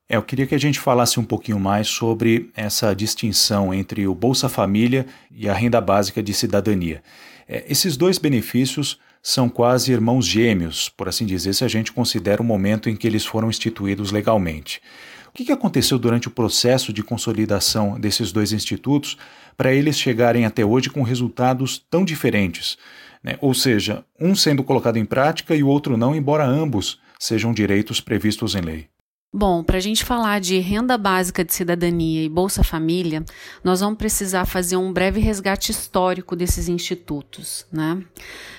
É, 0.09 0.17
eu 0.17 0.23
queria 0.23 0.47
que 0.47 0.55
a 0.55 0.59
gente 0.59 0.81
falasse 0.81 1.21
um 1.21 1.25
pouquinho 1.25 1.61
mais 1.61 1.87
sobre 1.87 2.51
essa 2.57 2.95
distinção 2.95 3.75
entre 3.75 4.09
o 4.09 4.15
Bolsa 4.15 4.49
Família 4.49 5.07
e 5.31 5.49
a 5.49 5.53
renda 5.53 5.81
básica 5.81 6.23
de 6.23 6.33
cidadania. 6.33 7.03
É, 7.47 7.65
esses 7.69 7.97
dois 7.97 8.17
benefícios 8.17 8.99
são 9.23 9.49
quase 9.49 9.93
irmãos 9.93 10.25
gêmeos, 10.25 10.89
por 10.89 11.09
assim 11.09 11.27
dizer, 11.27 11.53
se 11.53 11.65
a 11.65 11.69
gente 11.69 11.93
considera 11.93 12.41
o 12.41 12.45
momento 12.45 12.89
em 12.89 12.97
que 12.97 13.07
eles 13.07 13.27
foram 13.27 13.51
instituídos 13.51 14.11
legalmente. 14.11 14.81
O 15.29 15.33
que 15.33 15.53
aconteceu 15.53 15.99
durante 15.99 16.27
o 16.27 16.31
processo 16.31 16.93
de 16.93 17.03
consolidação 17.03 18.01
desses 18.01 18.33
dois 18.33 18.53
institutos 18.53 19.17
para 19.57 19.73
eles 19.73 19.99
chegarem 19.99 20.47
até 20.47 20.65
hoje 20.65 20.89
com 20.89 21.03
resultados 21.03 21.85
tão 21.91 22.05
diferentes? 22.05 22.79
Né? 23.23 23.37
Ou 23.41 23.53
seja, 23.53 24.05
um 24.19 24.35
sendo 24.35 24.65
colocado 24.65 24.97
em 24.97 25.05
prática 25.05 25.55
e 25.55 25.63
o 25.63 25.69
outro 25.69 25.97
não, 25.97 26.15
embora 26.15 26.47
ambos 26.47 26.99
sejam 27.19 27.53
direitos 27.53 28.01
previstos 28.01 28.55
em 28.55 28.61
lei. 28.61 28.98
Bom, 29.31 29.63
para 29.63 29.77
a 29.77 29.81
gente 29.81 30.07
falar 30.07 30.41
de 30.41 30.59
renda 30.59 30.97
básica 30.97 31.45
de 31.45 31.53
cidadania 31.53 32.25
e 32.25 32.31
Bolsa 32.31 32.65
Família, 32.65 33.23
nós 33.63 33.81
vamos 33.81 33.99
precisar 33.99 34.47
fazer 34.47 34.79
um 34.79 34.91
breve 34.91 35.21
resgate 35.21 35.71
histórico 35.71 36.35
desses 36.35 36.67
institutos, 36.67 37.67
né? 37.71 38.03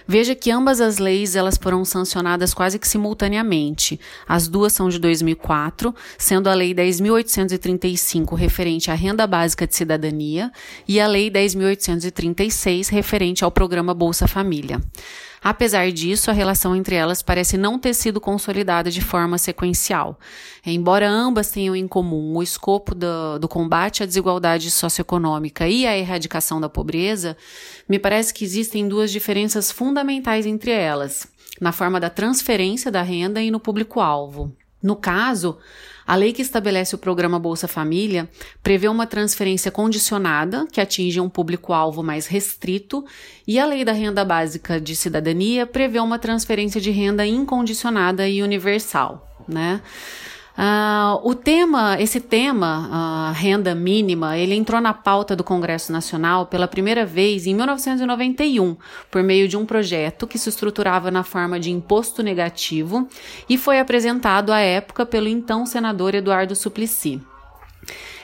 Veja 0.07 0.35
que 0.35 0.51
ambas 0.51 0.79
as 0.79 0.99
leis 0.99 1.35
elas 1.35 1.57
foram 1.57 1.83
sancionadas 1.83 2.53
quase 2.53 2.77
que 2.77 2.87
simultaneamente. 2.87 3.99
As 4.27 4.47
duas 4.47 4.71
são 4.71 4.89
de 4.89 4.99
2004, 4.99 5.93
sendo 6.19 6.47
a 6.47 6.53
Lei 6.53 6.71
10.835 6.71 8.35
referente 8.35 8.91
à 8.91 8.93
renda 8.93 9.25
básica 9.25 9.65
de 9.65 9.75
cidadania 9.75 10.51
e 10.87 10.99
a 10.99 11.07
Lei 11.07 11.31
10.836 11.31 12.91
referente 12.91 13.43
ao 13.43 13.49
programa 13.49 13.95
Bolsa 13.95 14.27
Família. 14.27 14.79
Apesar 15.41 15.89
disso, 15.91 16.29
a 16.29 16.33
relação 16.33 16.75
entre 16.75 16.95
elas 16.95 17.21
parece 17.21 17.57
não 17.57 17.79
ter 17.79 17.93
sido 17.93 18.19
consolidada 18.19 18.91
de 18.91 19.01
forma 19.01 19.37
sequencial. 19.37 20.19
Embora 20.65 21.09
ambas 21.09 21.49
tenham 21.49 21.75
em 21.75 21.87
comum 21.87 22.35
o 22.35 22.43
escopo 22.43 22.93
do, 22.93 23.39
do 23.39 23.47
combate 23.47 24.03
à 24.03 24.05
desigualdade 24.05 24.69
socioeconômica 24.69 25.67
e 25.67 25.87
à 25.87 25.97
erradicação 25.97 26.59
da 26.59 26.67
pobreza, 26.67 27.37
me 27.87 27.97
parece 27.97 28.33
que 28.33 28.43
existem 28.43 28.87
duas 28.87 29.11
diferenças 29.11 29.71
fundamentais 29.71 30.45
entre 30.45 30.71
elas, 30.71 31.27
na 31.61 31.71
forma 31.71 31.99
da 31.99 32.09
transferência 32.09 32.91
da 32.91 33.01
renda 33.01 33.41
e 33.41 33.49
no 33.49 33.59
público-alvo. 33.59 34.53
No 34.81 34.95
caso, 34.95 35.57
a 36.07 36.15
lei 36.15 36.33
que 36.33 36.41
estabelece 36.41 36.95
o 36.95 36.97
programa 36.97 37.37
Bolsa 37.37 37.67
Família 37.67 38.27
prevê 38.63 38.87
uma 38.87 39.05
transferência 39.05 39.69
condicionada, 39.69 40.65
que 40.71 40.81
atinge 40.81 41.19
um 41.19 41.29
público-alvo 41.29 42.01
mais 42.01 42.25
restrito, 42.25 43.05
e 43.45 43.59
a 43.59 43.65
lei 43.65 43.85
da 43.85 43.91
renda 43.91 44.25
básica 44.25 44.79
de 44.79 44.95
cidadania 44.95 45.67
prevê 45.67 45.99
uma 45.99 46.17
transferência 46.17 46.79
de 46.79 46.89
renda 46.91 47.27
incondicionada 47.27 48.27
e 48.27 48.41
universal. 48.41 49.29
Né? 49.47 49.81
Uh, 50.57 51.29
o 51.29 51.33
tema, 51.33 52.01
esse 52.01 52.19
tema, 52.19 53.31
uh, 53.31 53.33
renda 53.33 53.73
mínima, 53.73 54.37
ele 54.37 54.55
entrou 54.55 54.81
na 54.81 54.93
pauta 54.93 55.35
do 55.35 55.43
Congresso 55.43 55.91
Nacional 55.91 56.47
pela 56.47 56.67
primeira 56.67 57.05
vez 57.05 57.47
em 57.47 57.55
1991, 57.55 58.75
por 59.09 59.23
meio 59.23 59.47
de 59.47 59.55
um 59.55 59.65
projeto 59.65 60.27
que 60.27 60.37
se 60.37 60.49
estruturava 60.49 61.09
na 61.09 61.23
forma 61.23 61.59
de 61.59 61.71
imposto 61.71 62.21
negativo 62.21 63.07
e 63.47 63.57
foi 63.57 63.79
apresentado 63.79 64.51
à 64.51 64.59
época 64.59 65.05
pelo 65.05 65.29
então 65.29 65.65
senador 65.65 66.13
Eduardo 66.13 66.55
Suplicy. 66.55 67.21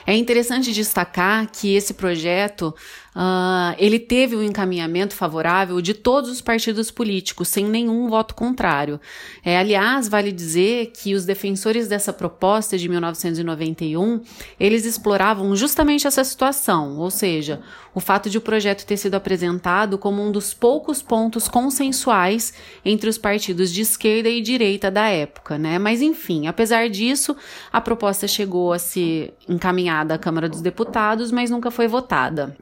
É 0.06 0.14
interessante 0.14 0.72
destacar 0.72 1.50
que 1.50 1.74
esse 1.74 1.92
projeto 1.94 2.72
uh, 3.16 3.74
ele 3.78 3.98
teve 3.98 4.36
um 4.36 4.42
encaminhamento 4.42 5.14
favorável 5.14 5.80
de 5.80 5.94
todos 5.94 6.30
os 6.30 6.42
partidos 6.42 6.90
políticos, 6.90 7.48
sem 7.48 7.64
nenhum 7.64 8.08
voto 8.08 8.34
contrário. 8.34 9.00
É, 9.42 9.58
aliás, 9.58 10.08
vale 10.08 10.30
dizer 10.30 10.92
que 10.94 11.14
os 11.14 11.24
defensores 11.24 11.88
dessa 11.88 12.12
proposta 12.12 12.76
de 12.76 12.88
1991 12.88 14.20
eles 14.60 14.84
exploravam 14.84 15.56
justamente 15.56 16.06
essa 16.06 16.22
situação, 16.22 16.98
ou 16.98 17.10
seja, 17.10 17.60
o 17.94 18.00
fato 18.00 18.28
de 18.28 18.36
o 18.36 18.42
projeto 18.42 18.84
ter 18.84 18.98
sido 18.98 19.14
apresentado 19.14 19.96
como 19.96 20.22
um 20.22 20.30
dos 20.30 20.52
poucos 20.52 21.00
pontos 21.00 21.48
consensuais 21.48 22.52
entre 22.84 23.08
os 23.08 23.16
partidos 23.16 23.72
de 23.72 23.80
esquerda 23.80 24.28
e 24.28 24.42
direita 24.42 24.90
da 24.90 25.08
época, 25.08 25.56
né? 25.56 25.78
Mas 25.78 26.02
enfim, 26.02 26.46
apesar 26.46 26.90
disso, 26.90 27.34
a 27.72 27.80
proposta 27.80 28.28
chegou 28.28 28.72
a 28.72 28.78
ser 28.78 29.32
encaminhada 29.48 30.14
à 30.14 30.18
Câmara 30.18 30.46
dos 30.46 30.60
Deputados, 30.60 31.32
mas 31.32 31.50
nunca 31.50 31.70
foi 31.70 31.88
votada. 31.88 32.54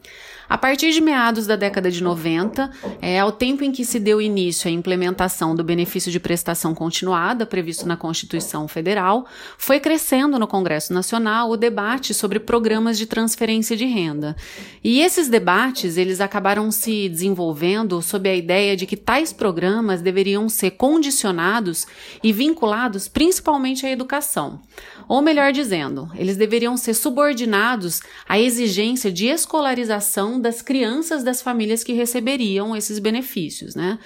A 0.48 0.58
partir 0.58 0.92
de 0.92 1.00
meados 1.00 1.46
da 1.46 1.56
década 1.56 1.90
de 1.90 2.02
90, 2.02 2.70
é 3.00 3.18
ao 3.18 3.32
tempo 3.32 3.64
em 3.64 3.72
que 3.72 3.84
se 3.84 3.98
deu 3.98 4.20
início 4.20 4.68
à 4.68 4.70
implementação 4.70 5.54
do 5.54 5.64
benefício 5.64 6.12
de 6.12 6.20
prestação 6.20 6.74
continuada 6.74 7.46
previsto 7.46 7.86
na 7.86 7.96
Constituição 7.96 8.68
Federal, 8.68 9.26
foi 9.56 9.80
crescendo 9.80 10.38
no 10.38 10.46
Congresso 10.46 10.92
Nacional 10.92 11.50
o 11.50 11.56
debate 11.56 12.12
sobre 12.12 12.38
programas 12.38 12.98
de 12.98 13.06
transferência 13.06 13.74
de 13.76 13.86
renda. 13.86 14.36
E 14.82 15.00
esses 15.00 15.28
debates, 15.28 15.96
eles 15.96 16.20
acabaram 16.20 16.70
se 16.70 17.08
desenvolvendo 17.08 18.02
sob 18.02 18.28
a 18.28 18.34
ideia 18.34 18.76
de 18.76 18.86
que 18.86 18.96
tais 18.96 19.32
programas 19.32 20.02
deveriam 20.02 20.48
ser 20.48 20.72
condicionados 20.72 21.86
e 22.22 22.32
vinculados 22.32 23.08
principalmente 23.08 23.86
à 23.86 23.90
educação. 23.90 24.60
Ou 25.08 25.22
melhor 25.22 25.52
dizendo, 25.52 26.10
eles 26.14 26.36
deveriam 26.36 26.76
ser 26.76 26.94
subordinados 26.94 28.00
à 28.28 28.38
exigência 28.38 29.10
de 29.10 29.26
escolarização 29.26 30.33
das 30.38 30.62
crianças 30.62 31.22
das 31.22 31.40
famílias 31.42 31.82
que 31.82 31.92
receberiam 31.92 32.74
esses 32.76 32.98
benefícios, 32.98 33.74
né? 33.74 33.98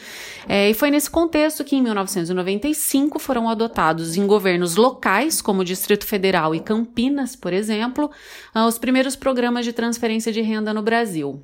É, 0.49 0.71
e 0.71 0.75
foi 0.75 0.91
nesse 0.91 1.11
contexto 1.11 1.65
que, 1.65 1.77
em 1.77 1.83
1995, 1.83 3.19
foram 3.19 3.49
adotados 3.49 4.17
em 4.17 4.27
governos 4.27 4.77
locais, 4.77 5.41
como 5.43 5.61
o 5.61 5.65
Distrito 5.65 6.07
Federal 6.07 6.55
e 6.55 6.61
Campinas, 6.61 7.37
por 7.37 7.53
exemplo, 7.53 8.11
ah, 8.55 8.67
os 8.67 8.79
primeiros 8.79 9.17
programas 9.17 9.65
de 9.65 9.73
transferência 9.73 10.33
de 10.33 10.41
renda 10.41 10.73
no 10.73 10.83
Brasil. 10.83 11.43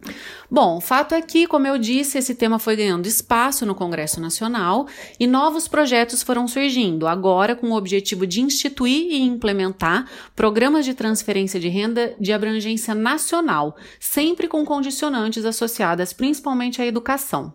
Bom, 0.50 0.80
fato 0.80 1.14
é 1.14 1.20
que, 1.20 1.46
como 1.46 1.66
eu 1.66 1.78
disse, 1.78 2.18
esse 2.18 2.34
tema 2.34 2.58
foi 2.58 2.76
ganhando 2.76 3.06
espaço 3.06 3.66
no 3.66 3.74
Congresso 3.74 4.20
Nacional 4.20 4.86
e 5.18 5.26
novos 5.26 5.68
projetos 5.68 6.22
foram 6.22 6.46
surgindo, 6.48 7.06
agora 7.06 7.54
com 7.54 7.70
o 7.70 7.76
objetivo 7.76 8.26
de 8.26 8.40
instituir 8.40 9.12
e 9.12 9.22
implementar 9.22 10.08
programas 10.34 10.84
de 10.84 10.94
transferência 10.94 11.58
de 11.58 11.68
renda 11.68 12.14
de 12.20 12.32
abrangência 12.32 12.94
nacional, 12.94 13.76
sempre 13.98 14.48
com 14.48 14.64
condicionantes 14.74 15.44
associadas 15.44 16.12
principalmente 16.12 16.82
à 16.82 16.86
educação. 16.86 17.52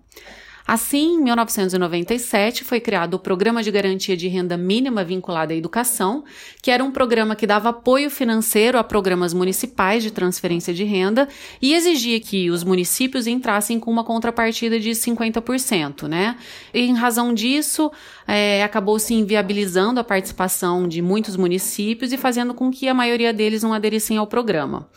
Assim, 0.66 1.16
em 1.16 1.24
1997, 1.24 2.64
foi 2.64 2.80
criado 2.80 3.16
o 3.16 3.20
Programa 3.20 3.64
de 3.64 3.72
Garantia 3.72 4.16
de 4.16 4.28
Renda 4.28 4.56
Mínima 4.56 5.04
Vinculada 5.04 5.52
à 5.52 5.58
Educação, 5.58 6.24
que 6.62 6.70
era 6.70 6.84
um 6.84 6.92
programa 6.92 7.36
que 7.36 7.48
dava 7.48 7.70
apoio 7.70 8.10
financeiro 8.10 8.78
a 8.78 8.84
programas 8.84 9.34
municipais 9.34 10.04
de 10.04 10.12
transferência 10.12 10.72
de 10.72 10.84
renda 10.84 11.28
e 11.60 11.74
exigia 11.74 12.20
que 12.20 12.52
os 12.52 12.64
municípios 12.64 13.26
entrassem 13.26 13.80
com 13.80 13.92
uma 13.92 14.04
contrapartida 14.04 14.80
de 14.80 14.92
50%, 14.92 16.08
né? 16.08 16.38
E, 16.72 16.82
em 16.82 16.94
razão 16.94 17.34
disso, 17.34 17.92
é, 18.28 18.64
acabou 18.64 19.00
se 19.00 19.16
inviabilizando 19.16 20.00
a 20.00 20.04
participação 20.04 20.88
de 20.88 21.02
muitos 21.02 21.36
municípios 21.36 22.14
e 22.14 22.18
fazendo 22.18 22.54
com 22.54 22.70
que 22.70 22.88
a 22.88 22.94
maioria 22.94 23.34
deles 23.34 23.64
não 23.64 23.74
aderissem 23.74 24.18
ao 24.18 24.28
programa. 24.28 24.88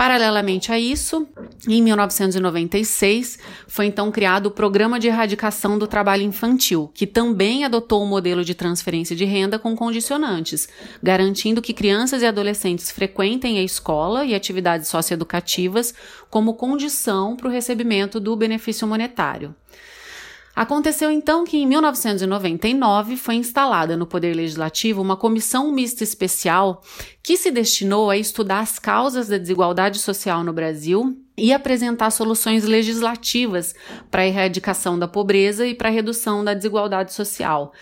Paralelamente 0.00 0.72
a 0.72 0.78
isso, 0.78 1.28
em 1.68 1.82
1996, 1.82 3.38
foi 3.68 3.84
então 3.84 4.10
criado 4.10 4.46
o 4.46 4.50
Programa 4.50 4.98
de 4.98 5.08
Erradicação 5.08 5.78
do 5.78 5.86
Trabalho 5.86 6.22
Infantil, 6.22 6.90
que 6.94 7.06
também 7.06 7.66
adotou 7.66 8.00
o 8.00 8.06
um 8.06 8.08
modelo 8.08 8.42
de 8.42 8.54
transferência 8.54 9.14
de 9.14 9.26
renda 9.26 9.58
com 9.58 9.76
condicionantes, 9.76 10.70
garantindo 11.02 11.60
que 11.60 11.74
crianças 11.74 12.22
e 12.22 12.26
adolescentes 12.26 12.90
frequentem 12.90 13.58
a 13.58 13.62
escola 13.62 14.24
e 14.24 14.34
atividades 14.34 14.88
socioeducativas 14.88 15.92
como 16.30 16.54
condição 16.54 17.36
para 17.36 17.48
o 17.48 17.50
recebimento 17.50 18.18
do 18.18 18.34
benefício 18.34 18.88
monetário. 18.88 19.54
Aconteceu 20.54 21.10
então 21.10 21.44
que 21.44 21.56
em 21.56 21.66
1999 21.66 23.16
foi 23.16 23.36
instalada 23.36 23.96
no 23.96 24.06
Poder 24.06 24.34
Legislativo 24.34 25.00
uma 25.00 25.16
comissão 25.16 25.70
mista 25.70 26.02
especial 26.02 26.82
que 27.22 27.36
se 27.36 27.50
destinou 27.50 28.10
a 28.10 28.16
estudar 28.16 28.60
as 28.60 28.78
causas 28.78 29.28
da 29.28 29.38
desigualdade 29.38 29.98
social 29.98 30.42
no 30.42 30.52
Brasil 30.52 31.16
e 31.36 31.52
apresentar 31.52 32.10
soluções 32.10 32.64
legislativas 32.64 33.74
para 34.10 34.22
a 34.22 34.26
erradicação 34.26 34.98
da 34.98 35.08
pobreza 35.08 35.66
e 35.66 35.74
para 35.74 35.88
a 35.88 35.92
redução 35.92 36.44
da 36.44 36.52
desigualdade 36.52 37.14
social. 37.14 37.72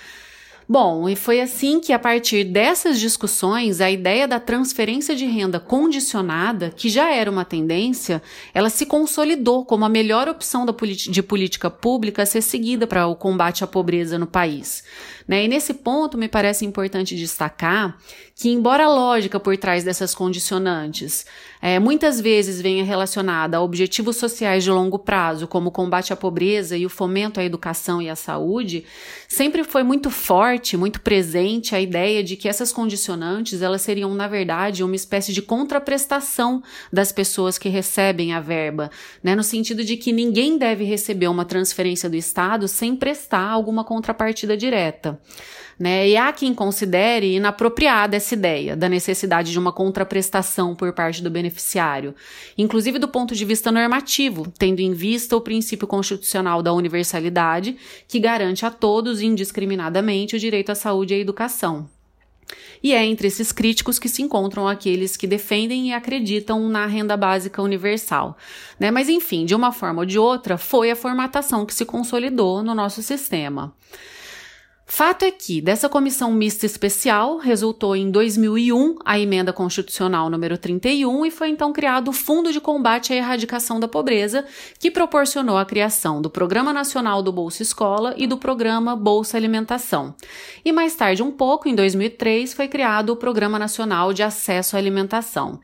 Bom, 0.70 1.08
e 1.08 1.16
foi 1.16 1.40
assim 1.40 1.80
que, 1.80 1.94
a 1.94 1.98
partir 1.98 2.44
dessas 2.44 3.00
discussões, 3.00 3.80
a 3.80 3.90
ideia 3.90 4.28
da 4.28 4.38
transferência 4.38 5.16
de 5.16 5.24
renda 5.24 5.58
condicionada, 5.58 6.70
que 6.76 6.90
já 6.90 7.10
era 7.10 7.30
uma 7.30 7.42
tendência, 7.42 8.22
ela 8.52 8.68
se 8.68 8.84
consolidou 8.84 9.64
como 9.64 9.86
a 9.86 9.88
melhor 9.88 10.28
opção 10.28 10.66
de 10.66 11.22
política 11.22 11.70
pública 11.70 12.22
a 12.22 12.26
ser 12.26 12.42
seguida 12.42 12.86
para 12.86 13.06
o 13.06 13.16
combate 13.16 13.64
à 13.64 13.66
pobreza 13.66 14.18
no 14.18 14.26
país. 14.26 14.84
Né? 15.28 15.44
E 15.44 15.48
nesse 15.48 15.74
ponto, 15.74 16.16
me 16.16 16.26
parece 16.26 16.64
importante 16.64 17.14
destacar 17.14 17.98
que, 18.34 18.48
embora 18.48 18.84
a 18.84 18.88
lógica 18.88 19.38
por 19.38 19.56
trás 19.58 19.84
dessas 19.84 20.14
condicionantes 20.14 21.26
é, 21.60 21.78
muitas 21.78 22.20
vezes 22.20 22.62
venha 22.62 22.84
relacionada 22.84 23.56
a 23.56 23.60
objetivos 23.60 24.16
sociais 24.16 24.64
de 24.64 24.70
longo 24.70 24.98
prazo, 24.98 25.46
como 25.46 25.68
o 25.68 25.72
combate 25.72 26.12
à 26.12 26.16
pobreza 26.16 26.76
e 26.76 26.86
o 26.86 26.88
fomento 26.88 27.40
à 27.40 27.44
educação 27.44 28.00
e 28.00 28.08
à 28.08 28.16
saúde, 28.16 28.84
sempre 29.26 29.64
foi 29.64 29.82
muito 29.82 30.08
forte, 30.08 30.76
muito 30.76 31.00
presente 31.00 31.74
a 31.74 31.80
ideia 31.80 32.22
de 32.22 32.36
que 32.36 32.48
essas 32.48 32.72
condicionantes 32.72 33.60
elas 33.60 33.82
seriam, 33.82 34.14
na 34.14 34.28
verdade, 34.28 34.84
uma 34.84 34.96
espécie 34.96 35.32
de 35.32 35.42
contraprestação 35.42 36.62
das 36.92 37.12
pessoas 37.12 37.58
que 37.58 37.68
recebem 37.68 38.32
a 38.32 38.40
verba, 38.40 38.90
né? 39.22 39.34
no 39.34 39.42
sentido 39.42 39.84
de 39.84 39.96
que 39.96 40.12
ninguém 40.12 40.56
deve 40.56 40.84
receber 40.84 41.28
uma 41.28 41.44
transferência 41.44 42.08
do 42.08 42.16
Estado 42.16 42.66
sem 42.68 42.96
prestar 42.96 43.50
alguma 43.50 43.84
contrapartida 43.84 44.56
direta. 44.56 45.17
Né? 45.78 46.08
E 46.08 46.16
há 46.16 46.32
quem 46.32 46.52
considere 46.52 47.36
inapropriada 47.36 48.16
essa 48.16 48.34
ideia 48.34 48.74
da 48.74 48.88
necessidade 48.88 49.52
de 49.52 49.58
uma 49.58 49.72
contraprestação 49.72 50.74
por 50.74 50.92
parte 50.92 51.22
do 51.22 51.30
beneficiário, 51.30 52.16
inclusive 52.56 52.98
do 52.98 53.06
ponto 53.06 53.34
de 53.34 53.44
vista 53.44 53.70
normativo, 53.70 54.52
tendo 54.58 54.80
em 54.80 54.92
vista 54.92 55.36
o 55.36 55.40
princípio 55.40 55.86
constitucional 55.86 56.62
da 56.62 56.72
universalidade, 56.72 57.76
que 58.08 58.18
garante 58.18 58.66
a 58.66 58.70
todos 58.70 59.20
indiscriminadamente 59.20 60.34
o 60.34 60.38
direito 60.38 60.72
à 60.72 60.74
saúde 60.74 61.14
e 61.14 61.16
à 61.16 61.20
educação. 61.20 61.88
E 62.82 62.94
é 62.94 63.04
entre 63.04 63.28
esses 63.28 63.52
críticos 63.52 63.98
que 63.98 64.08
se 64.08 64.22
encontram 64.22 64.66
aqueles 64.66 65.16
que 65.16 65.26
defendem 65.26 65.88
e 65.88 65.92
acreditam 65.92 66.68
na 66.68 66.86
renda 66.86 67.16
básica 67.16 67.62
universal. 67.62 68.36
Né? 68.78 68.90
Mas, 68.90 69.08
enfim, 69.08 69.44
de 69.44 69.54
uma 69.54 69.72
forma 69.72 70.00
ou 70.00 70.06
de 70.06 70.18
outra, 70.18 70.56
foi 70.56 70.90
a 70.90 70.96
formatação 70.96 71.66
que 71.66 71.74
se 71.74 71.84
consolidou 71.84 72.62
no 72.62 72.74
nosso 72.74 73.02
sistema. 73.02 73.74
Fato 74.90 75.22
é 75.22 75.30
que 75.30 75.60
dessa 75.60 75.86
comissão 75.86 76.32
mista 76.32 76.64
especial 76.64 77.36
resultou 77.36 77.94
em 77.94 78.10
2001 78.10 78.96
a 79.04 79.18
emenda 79.18 79.52
constitucional 79.52 80.30
número 80.30 80.56
31 80.56 81.26
e 81.26 81.30
foi 81.30 81.50
então 81.50 81.74
criado 81.74 82.08
o 82.08 82.12
Fundo 82.12 82.50
de 82.50 82.58
Combate 82.58 83.12
à 83.12 83.16
Erradicação 83.16 83.78
da 83.78 83.86
Pobreza, 83.86 84.46
que 84.78 84.90
proporcionou 84.90 85.58
a 85.58 85.66
criação 85.66 86.22
do 86.22 86.30
Programa 86.30 86.72
Nacional 86.72 87.22
do 87.22 87.30
Bolsa 87.30 87.62
Escola 87.62 88.14
e 88.16 88.26
do 88.26 88.38
Programa 88.38 88.96
Bolsa 88.96 89.36
Alimentação. 89.36 90.14
E 90.64 90.72
mais 90.72 90.96
tarde 90.96 91.22
um 91.22 91.30
pouco, 91.30 91.68
em 91.68 91.74
2003, 91.74 92.54
foi 92.54 92.66
criado 92.66 93.10
o 93.10 93.16
Programa 93.16 93.58
Nacional 93.58 94.14
de 94.14 94.22
Acesso 94.22 94.74
à 94.74 94.78
Alimentação. 94.78 95.60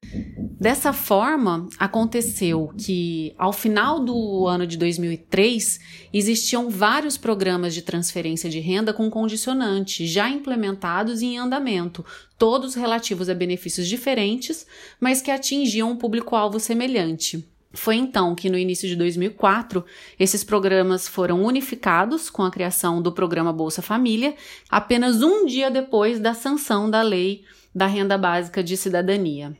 Dessa 0.60 0.92
forma, 0.92 1.66
aconteceu 1.78 2.70
que 2.78 3.34
ao 3.36 3.52
final 3.52 4.00
do 4.00 4.46
ano 4.46 4.66
de 4.66 4.78
2003 4.78 5.80
existiam 6.12 6.70
vários 6.70 7.18
programas 7.18 7.74
de 7.74 7.82
transferência 7.82 8.48
de 8.48 8.60
renda 8.60 8.92
com 8.92 9.10
condicionante 9.14 10.08
já 10.08 10.28
implementados 10.28 11.22
e 11.22 11.26
em 11.26 11.38
andamento, 11.38 12.04
todos 12.36 12.74
relativos 12.74 13.28
a 13.28 13.34
benefícios 13.34 13.86
diferentes, 13.86 14.66
mas 14.98 15.22
que 15.22 15.30
atingiam 15.30 15.92
um 15.92 15.96
público-alvo 15.96 16.58
semelhante. 16.58 17.48
Foi 17.72 17.94
então 17.94 18.34
que, 18.34 18.50
no 18.50 18.58
início 18.58 18.88
de 18.88 18.96
2004, 18.96 19.84
esses 20.18 20.42
programas 20.42 21.06
foram 21.06 21.44
unificados 21.44 22.28
com 22.28 22.42
a 22.42 22.50
criação 22.50 23.00
do 23.00 23.12
programa 23.12 23.52
Bolsa 23.52 23.80
Família, 23.80 24.34
apenas 24.68 25.22
um 25.22 25.46
dia 25.46 25.70
depois 25.70 26.18
da 26.18 26.34
sanção 26.34 26.90
da 26.90 27.00
lei 27.00 27.44
da 27.72 27.86
renda 27.86 28.18
básica 28.18 28.64
de 28.64 28.76
cidadania. 28.76 29.56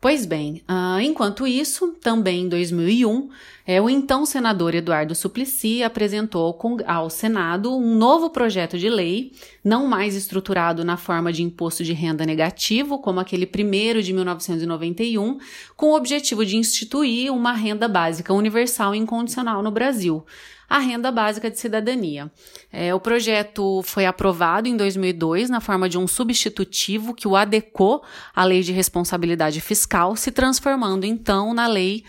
Pois 0.00 0.24
bem, 0.24 0.62
uh, 0.70 1.00
enquanto 1.00 1.44
isso, 1.44 1.96
também 2.00 2.42
em 2.42 2.48
2001, 2.48 3.28
é, 3.70 3.82
o 3.82 3.90
então 3.90 4.24
senador 4.24 4.74
Eduardo 4.74 5.14
Suplicy 5.14 5.82
apresentou 5.82 6.58
ao 6.86 7.10
Senado 7.10 7.76
um 7.76 7.94
novo 7.94 8.30
projeto 8.30 8.78
de 8.78 8.88
lei, 8.88 9.32
não 9.62 9.86
mais 9.86 10.14
estruturado 10.14 10.82
na 10.82 10.96
forma 10.96 11.30
de 11.30 11.42
imposto 11.42 11.84
de 11.84 11.92
renda 11.92 12.24
negativo, 12.24 12.98
como 12.98 13.20
aquele 13.20 13.44
primeiro 13.44 14.02
de 14.02 14.14
1991, 14.14 15.36
com 15.76 15.88
o 15.90 15.96
objetivo 15.96 16.46
de 16.46 16.56
instituir 16.56 17.30
uma 17.30 17.52
renda 17.52 17.86
básica 17.86 18.32
universal 18.32 18.94
e 18.94 18.98
incondicional 18.98 19.62
no 19.62 19.70
Brasil 19.70 20.24
a 20.68 20.78
renda 20.78 21.10
básica 21.10 21.50
de 21.50 21.58
cidadania. 21.58 22.30
É, 22.70 22.94
o 22.94 23.00
projeto 23.00 23.80
foi 23.84 24.04
aprovado 24.04 24.68
em 24.68 24.76
2002 24.76 25.48
na 25.48 25.60
forma 25.60 25.88
de 25.88 25.96
um 25.96 26.06
substitutivo 26.06 27.14
que 27.14 27.26
o 27.26 27.34
adequou 27.34 28.02
à 28.34 28.44
Lei 28.44 28.60
de 28.60 28.72
Responsabilidade 28.72 29.60
Fiscal, 29.60 30.14
se 30.14 30.30
transformando 30.30 31.06
então 31.06 31.54
na 31.54 31.66
Lei 31.66 32.04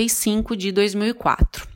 10.835 0.00 0.56
de 0.56 0.72
2004. 0.72 1.68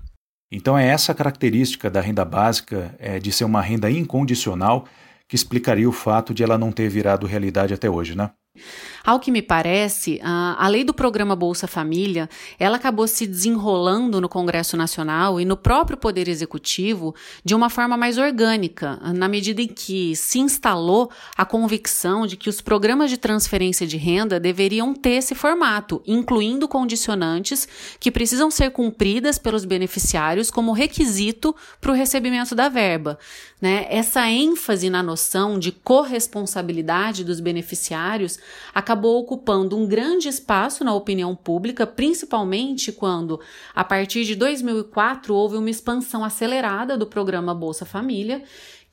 Então 0.50 0.78
é 0.78 0.87
essa 0.87 1.14
característica 1.14 1.90
da 1.90 2.00
renda 2.00 2.24
básica 2.24 2.94
é, 2.98 3.18
de 3.18 3.32
ser 3.32 3.44
uma 3.44 3.60
renda 3.60 3.90
incondicional 3.90 4.87
que 5.28 5.34
explicaria 5.34 5.88
o 5.88 5.92
fato 5.92 6.32
de 6.32 6.42
ela 6.42 6.56
não 6.56 6.70
ter 6.70 6.88
virado 6.88 7.26
realidade 7.26 7.74
até 7.74 7.90
hoje, 7.90 8.16
né? 8.16 8.30
Ao 9.04 9.20
que 9.20 9.30
me 9.30 9.42
parece, 9.42 10.18
a 10.22 10.66
lei 10.66 10.82
do 10.82 10.94
programa 10.94 11.36
Bolsa 11.36 11.66
Família, 11.66 12.26
ela 12.58 12.76
acabou 12.76 13.06
se 13.06 13.26
desenrolando 13.26 14.18
no 14.18 14.30
Congresso 14.30 14.78
Nacional 14.78 15.38
e 15.38 15.44
no 15.44 15.58
próprio 15.58 15.98
Poder 15.98 16.26
Executivo 16.26 17.14
de 17.44 17.54
uma 17.54 17.68
forma 17.68 17.98
mais 17.98 18.16
orgânica, 18.16 18.98
na 19.14 19.28
medida 19.28 19.60
em 19.60 19.68
que 19.68 20.16
se 20.16 20.38
instalou 20.38 21.10
a 21.36 21.44
convicção 21.44 22.26
de 22.26 22.34
que 22.34 22.48
os 22.48 22.62
programas 22.62 23.10
de 23.10 23.18
transferência 23.18 23.86
de 23.86 23.98
renda 23.98 24.40
deveriam 24.40 24.94
ter 24.94 25.16
esse 25.16 25.34
formato, 25.34 26.02
incluindo 26.06 26.66
condicionantes 26.66 27.68
que 28.00 28.10
precisam 28.10 28.50
ser 28.50 28.70
cumpridas 28.70 29.38
pelos 29.38 29.66
beneficiários 29.66 30.50
como 30.50 30.72
requisito 30.72 31.54
para 31.78 31.92
o 31.92 31.94
recebimento 31.94 32.54
da 32.54 32.70
verba. 32.70 33.18
Né? 33.60 33.86
Essa 33.90 34.30
ênfase 34.30 34.88
na 34.88 35.02
noção 35.02 35.58
de 35.58 35.72
corresponsabilidade 35.72 37.22
dos 37.22 37.38
beneficiários 37.38 38.38
acabou 38.74 39.20
ocupando 39.20 39.76
um 39.76 39.87
grande 39.87 40.28
espaço 40.28 40.85
na 40.85 40.94
opinião 40.94 41.35
pública, 41.35 41.87
principalmente 41.87 42.92
quando, 42.92 43.40
a 43.74 43.85
partir 43.85 44.24
de 44.24 44.35
2004, 44.35 45.35
houve 45.35 45.57
uma 45.57 45.70
expansão 45.70 46.24
acelerada 46.24 46.96
do 46.96 47.07
programa 47.07 47.54
Bolsa 47.54 47.85
Família, 47.85 48.42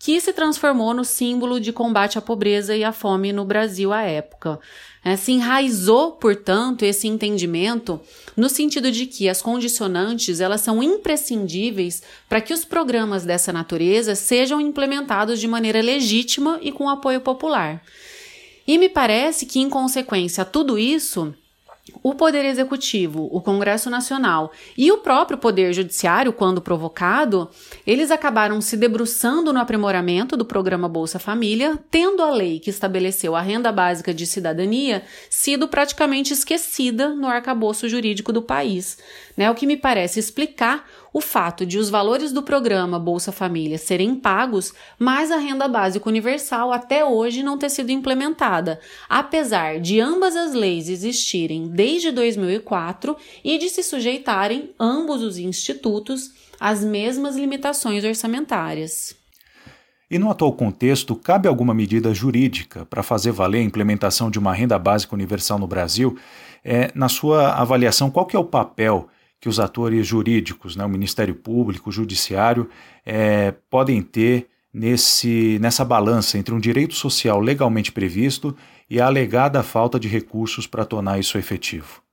que 0.04 0.20
se 0.20 0.34
transformou 0.34 0.96
no 0.96 1.06
símbolo 1.06 1.60
de 1.60 1.72
combate 1.72 2.18
à 2.18 2.22
pobreza 2.22 2.76
e 2.76 2.84
à 2.84 2.92
fome 2.92 3.32
no 3.32 3.46
Brasil 3.46 3.94
à 3.94 4.02
época. 4.02 4.60
É, 5.04 5.16
se 5.16 5.32
enraizou, 5.32 6.14
portanto, 6.14 6.84
esse 6.84 7.08
entendimento 7.08 8.00
no 8.36 8.50
sentido 8.50 8.92
de 8.92 9.06
que 9.06 9.30
as 9.30 9.44
condicionantes 9.44 10.40
elas 10.40 10.62
são 10.62 10.82
imprescindíveis 10.82 12.02
para 12.28 12.42
que 12.42 12.52
os 12.52 12.66
programas 12.66 13.26
dessa 13.26 13.54
natureza 13.54 14.16
sejam 14.16 14.60
implementados 14.60 15.40
de 15.40 15.48
maneira 15.48 15.82
legítima 15.82 16.58
e 16.64 16.72
com 16.72 16.90
apoio 16.90 17.22
popular. 17.22 17.84
E 18.68 18.78
me 18.78 18.90
parece 18.90 19.46
que, 19.46 19.60
em 19.60 19.70
consequência 19.70 20.44
a 20.44 20.46
tudo 20.46 20.78
isso, 20.78 21.34
o 22.04 22.14
Poder 22.14 22.46
Executivo, 22.46 23.28
o 23.32 23.42
Congresso 23.42 23.90
Nacional 23.90 24.52
e 24.78 24.92
o 24.92 25.00
próprio 25.00 25.38
Poder 25.38 25.74
Judiciário, 25.74 26.32
quando 26.32 26.62
provocado, 26.62 27.50
eles 27.86 28.12
acabaram 28.12 28.62
se 28.62 28.78
debruçando 28.78 29.52
no 29.52 29.60
aprimoramento 29.60 30.38
do 30.38 30.46
programa 30.46 30.88
Bolsa 30.88 31.20
Família, 31.20 31.80
tendo 31.90 32.22
a 32.22 32.30
lei 32.30 32.60
que 32.60 32.70
estabeleceu 32.70 33.36
a 33.36 33.42
renda 33.42 33.72
básica 33.72 34.14
de 34.14 34.26
cidadania 34.26 35.04
sido 35.30 35.68
praticamente 35.68 36.34
esquecida 36.34 37.10
no 37.10 37.28
arcabouço 37.28 37.90
jurídico 37.90 38.32
do 38.32 38.42
país, 38.42 38.98
né? 39.36 39.50
O 39.50 39.56
que 39.56 39.68
me 39.68 39.78
parece 39.78 40.20
explicar 40.20 40.88
o 41.14 41.20
fato 41.20 41.66
de 41.66 41.78
os 41.78 41.90
valores 41.90 42.32
do 42.32 42.42
programa 42.42 42.98
Bolsa 43.00 43.32
Família 43.32 43.78
serem 43.78 44.16
pagos, 44.16 44.74
mas 44.98 45.32
a 45.32 45.38
renda 45.38 45.68
básica 45.68 46.08
universal 46.08 46.72
até 46.72 47.04
hoje 47.04 47.44
não 47.44 47.58
ter 47.58 47.70
sido 47.70 47.92
implementada, 47.92 48.80
apesar 49.10 49.80
de 49.80 50.00
ambas 50.00 50.36
as 50.36 50.54
leis 50.54 50.90
existirem 50.90 51.68
desde 51.68 52.12
2004 52.12 53.16
e 53.44 53.58
de 53.58 53.70
se 53.70 53.84
sujeitarem 53.84 54.72
ambos 54.80 55.22
os 55.22 55.38
institutos 55.38 56.32
às 56.60 56.84
mesmas 56.84 57.36
limitações 57.36 58.04
orçamentárias. 58.04 59.16
E 60.10 60.20
no 60.20 60.30
atual 60.30 60.52
contexto, 60.52 61.16
cabe 61.16 61.48
alguma 61.48 61.74
medida 61.74 62.14
jurídica 62.14 62.86
para 62.86 63.02
fazer 63.02 63.32
valer 63.32 63.60
a 63.60 63.64
implementação 63.64 64.30
de 64.30 64.38
uma 64.38 64.54
renda 64.54 64.78
básica 64.78 65.16
universal 65.16 65.58
no 65.58 65.68
Brasil? 65.68 66.18
É, 66.64 66.92
na 66.94 67.08
sua 67.08 67.54
avaliação, 67.54 68.12
qual 68.12 68.26
que 68.26 68.36
é 68.36 68.40
o 68.40 68.44
papel 68.44 69.08
que 69.42 69.50
os 69.50 69.60
atores 69.60 70.06
jurídicos, 70.06 70.76
né, 70.76 70.86
o 70.86 70.90
Ministério 70.90 71.34
Público, 71.34 71.90
o 71.90 71.92
Judiciário, 71.92 72.70
é, 73.04 73.52
podem 73.72 74.04
ter 74.04 74.48
nesse, 74.72 75.58
nessa 75.60 75.84
balança 75.84 76.38
entre 76.38 76.54
um 76.54 76.60
direito 76.60 76.94
social 76.94 77.40
legalmente 77.40 77.92
previsto 77.92 78.56
e 78.88 79.02
a 79.02 79.08
alegada 79.08 79.64
falta 79.64 80.00
de 80.00 80.08
recursos 80.08 80.68
para 80.68 80.86
tornar 80.86 81.20
isso 81.20 81.40
efetivo? 81.40 82.04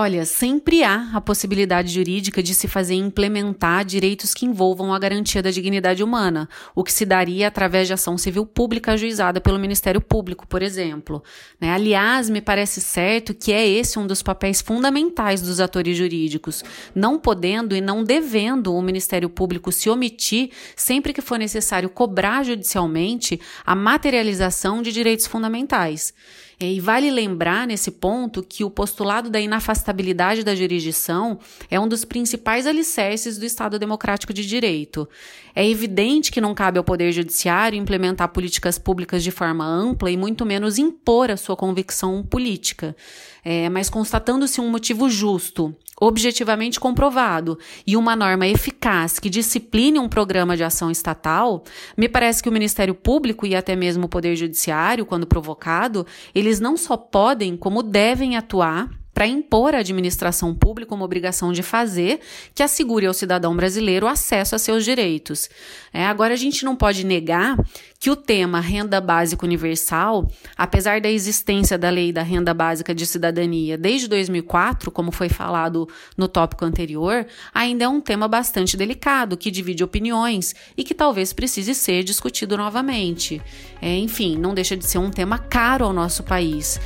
Olha, 0.00 0.24
sempre 0.24 0.84
há 0.84 1.10
a 1.12 1.20
possibilidade 1.20 1.92
jurídica 1.92 2.40
de 2.40 2.54
se 2.54 2.68
fazer 2.68 2.94
implementar 2.94 3.84
direitos 3.84 4.32
que 4.32 4.46
envolvam 4.46 4.94
a 4.94 4.98
garantia 4.98 5.42
da 5.42 5.50
dignidade 5.50 6.04
humana, 6.04 6.48
o 6.72 6.84
que 6.84 6.92
se 6.92 7.04
daria 7.04 7.48
através 7.48 7.88
de 7.88 7.94
ação 7.94 8.16
civil 8.16 8.46
pública 8.46 8.92
ajuizada 8.92 9.40
pelo 9.40 9.58
Ministério 9.58 10.00
Público, 10.00 10.46
por 10.46 10.62
exemplo. 10.62 11.20
Né? 11.60 11.72
Aliás, 11.72 12.30
me 12.30 12.40
parece 12.40 12.80
certo 12.80 13.34
que 13.34 13.52
é 13.52 13.66
esse 13.66 13.98
um 13.98 14.06
dos 14.06 14.22
papéis 14.22 14.60
fundamentais 14.60 15.42
dos 15.42 15.58
atores 15.58 15.96
jurídicos, 15.96 16.62
não 16.94 17.18
podendo 17.18 17.74
e 17.74 17.80
não 17.80 18.04
devendo 18.04 18.76
o 18.76 18.80
Ministério 18.80 19.28
Público 19.28 19.72
se 19.72 19.90
omitir 19.90 20.50
sempre 20.76 21.12
que 21.12 21.20
for 21.20 21.40
necessário 21.40 21.90
cobrar 21.90 22.44
judicialmente 22.44 23.40
a 23.66 23.74
materialização 23.74 24.80
de 24.80 24.92
direitos 24.92 25.26
fundamentais. 25.26 26.14
E 26.60 26.80
vale 26.80 27.08
lembrar 27.08 27.68
nesse 27.68 27.88
ponto 27.88 28.42
que 28.42 28.64
o 28.64 28.70
postulado 28.70 29.30
da 29.30 29.40
inafastabilidade 29.40 30.42
da 30.42 30.56
jurisdição 30.56 31.38
é 31.70 31.78
um 31.78 31.86
dos 31.86 32.04
principais 32.04 32.66
alicerces 32.66 33.38
do 33.38 33.44
Estado 33.44 33.78
Democrático 33.78 34.34
de 34.34 34.44
Direito. 34.44 35.08
É 35.54 35.64
evidente 35.68 36.32
que 36.32 36.40
não 36.40 36.56
cabe 36.56 36.76
ao 36.76 36.82
Poder 36.82 37.12
Judiciário 37.12 37.78
implementar 37.78 38.28
políticas 38.30 38.76
públicas 38.76 39.22
de 39.22 39.30
forma 39.30 39.64
ampla 39.64 40.10
e 40.10 40.16
muito 40.16 40.44
menos 40.44 40.78
impor 40.78 41.30
a 41.30 41.36
sua 41.36 41.56
convicção 41.56 42.24
política. 42.24 42.96
É, 43.44 43.68
mas 43.68 43.88
constatando-se 43.88 44.60
um 44.60 44.68
motivo 44.68 45.08
justo, 45.08 45.74
objetivamente 46.00 46.78
comprovado. 46.78 47.58
E 47.86 47.96
uma 47.96 48.16
norma 48.16 48.46
eficaz 48.46 49.18
que 49.18 49.30
discipline 49.30 49.98
um 49.98 50.08
programa 50.08 50.56
de 50.56 50.64
ação 50.64 50.90
estatal, 50.90 51.64
me 51.96 52.08
parece 52.08 52.42
que 52.42 52.48
o 52.48 52.52
Ministério 52.52 52.94
Público 52.94 53.46
e 53.46 53.54
até 53.54 53.76
mesmo 53.76 54.06
o 54.06 54.08
Poder 54.08 54.36
Judiciário, 54.36 55.06
quando 55.06 55.26
provocado, 55.26 56.06
eles 56.34 56.60
não 56.60 56.76
só 56.76 56.96
podem, 56.96 57.56
como 57.56 57.82
devem 57.82 58.36
atuar 58.36 58.97
para 59.18 59.26
impor 59.26 59.74
à 59.74 59.78
administração 59.78 60.54
pública 60.54 60.94
uma 60.94 61.04
obrigação 61.04 61.50
de 61.50 61.60
fazer 61.60 62.20
que 62.54 62.62
assegure 62.62 63.04
ao 63.04 63.12
cidadão 63.12 63.56
brasileiro 63.56 64.06
acesso 64.06 64.54
a 64.54 64.60
seus 64.60 64.84
direitos. 64.84 65.50
É, 65.92 66.06
agora, 66.06 66.34
a 66.34 66.36
gente 66.36 66.64
não 66.64 66.76
pode 66.76 67.04
negar 67.04 67.56
que 67.98 68.10
o 68.10 68.14
tema 68.14 68.60
renda 68.60 69.00
básica 69.00 69.44
universal, 69.44 70.30
apesar 70.56 71.00
da 71.00 71.10
existência 71.10 71.76
da 71.76 71.90
lei 71.90 72.12
da 72.12 72.22
renda 72.22 72.54
básica 72.54 72.94
de 72.94 73.04
cidadania 73.04 73.76
desde 73.76 74.06
2004, 74.06 74.88
como 74.92 75.10
foi 75.10 75.28
falado 75.28 75.88
no 76.16 76.28
tópico 76.28 76.64
anterior, 76.64 77.26
ainda 77.52 77.86
é 77.86 77.88
um 77.88 78.00
tema 78.00 78.28
bastante 78.28 78.76
delicado, 78.76 79.36
que 79.36 79.50
divide 79.50 79.82
opiniões 79.82 80.54
e 80.76 80.84
que 80.84 80.94
talvez 80.94 81.32
precise 81.32 81.74
ser 81.74 82.04
discutido 82.04 82.56
novamente. 82.56 83.42
É, 83.82 83.96
enfim, 83.96 84.38
não 84.38 84.54
deixa 84.54 84.76
de 84.76 84.86
ser 84.86 84.98
um 84.98 85.10
tema 85.10 85.40
caro 85.40 85.86
ao 85.86 85.92
nosso 85.92 86.22
país 86.22 86.78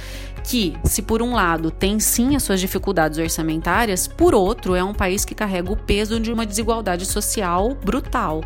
que, 0.45 0.77
se 0.85 1.03
por 1.03 1.23
um 1.23 1.35
lado 1.35 1.71
tem 1.71 2.01
sim 2.01 2.37
as 2.37 2.43
suas 2.43 2.61
dificuldades 2.61 3.19
orçamentárias, 3.19 4.07
por 4.07 4.35
outro 4.35 4.75
é 4.75 4.83
um 4.83 4.95
país 4.95 5.25
que 5.25 5.35
carrega 5.35 5.73
o 5.73 5.77
peso 5.77 6.19
de 6.19 6.33
uma 6.33 6.45
desigualdade 6.47 7.07
social 7.07 7.75
brutal. 7.85 8.43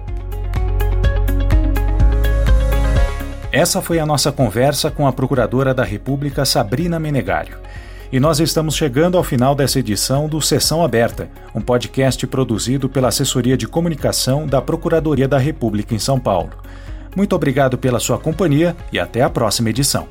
Essa 3.50 3.80
foi 3.80 3.98
a 3.98 4.04
nossa 4.04 4.30
conversa 4.30 4.90
com 4.90 5.06
a 5.06 5.12
Procuradora 5.12 5.72
da 5.72 5.82
República 5.82 6.44
Sabrina 6.44 6.98
Menegário. 6.98 7.56
E 8.12 8.20
nós 8.20 8.38
estamos 8.38 8.76
chegando 8.76 9.16
ao 9.16 9.24
final 9.24 9.54
dessa 9.54 9.78
edição 9.78 10.28
do 10.28 10.40
Sessão 10.40 10.84
Aberta, 10.84 11.28
um 11.54 11.60
podcast 11.60 12.24
produzido 12.26 12.88
pela 12.88 13.08
Assessoria 13.08 13.56
de 13.56 13.66
Comunicação 13.66 14.46
da 14.46 14.60
Procuradoria 14.60 15.26
da 15.26 15.38
República 15.38 15.94
em 15.94 15.98
São 15.98 16.20
Paulo. 16.20 16.50
Muito 17.16 17.34
obrigado 17.34 17.78
pela 17.78 17.98
sua 17.98 18.18
companhia 18.18 18.76
e 18.92 18.98
até 18.98 19.22
a 19.22 19.30
próxima 19.30 19.70
edição. 19.70 20.06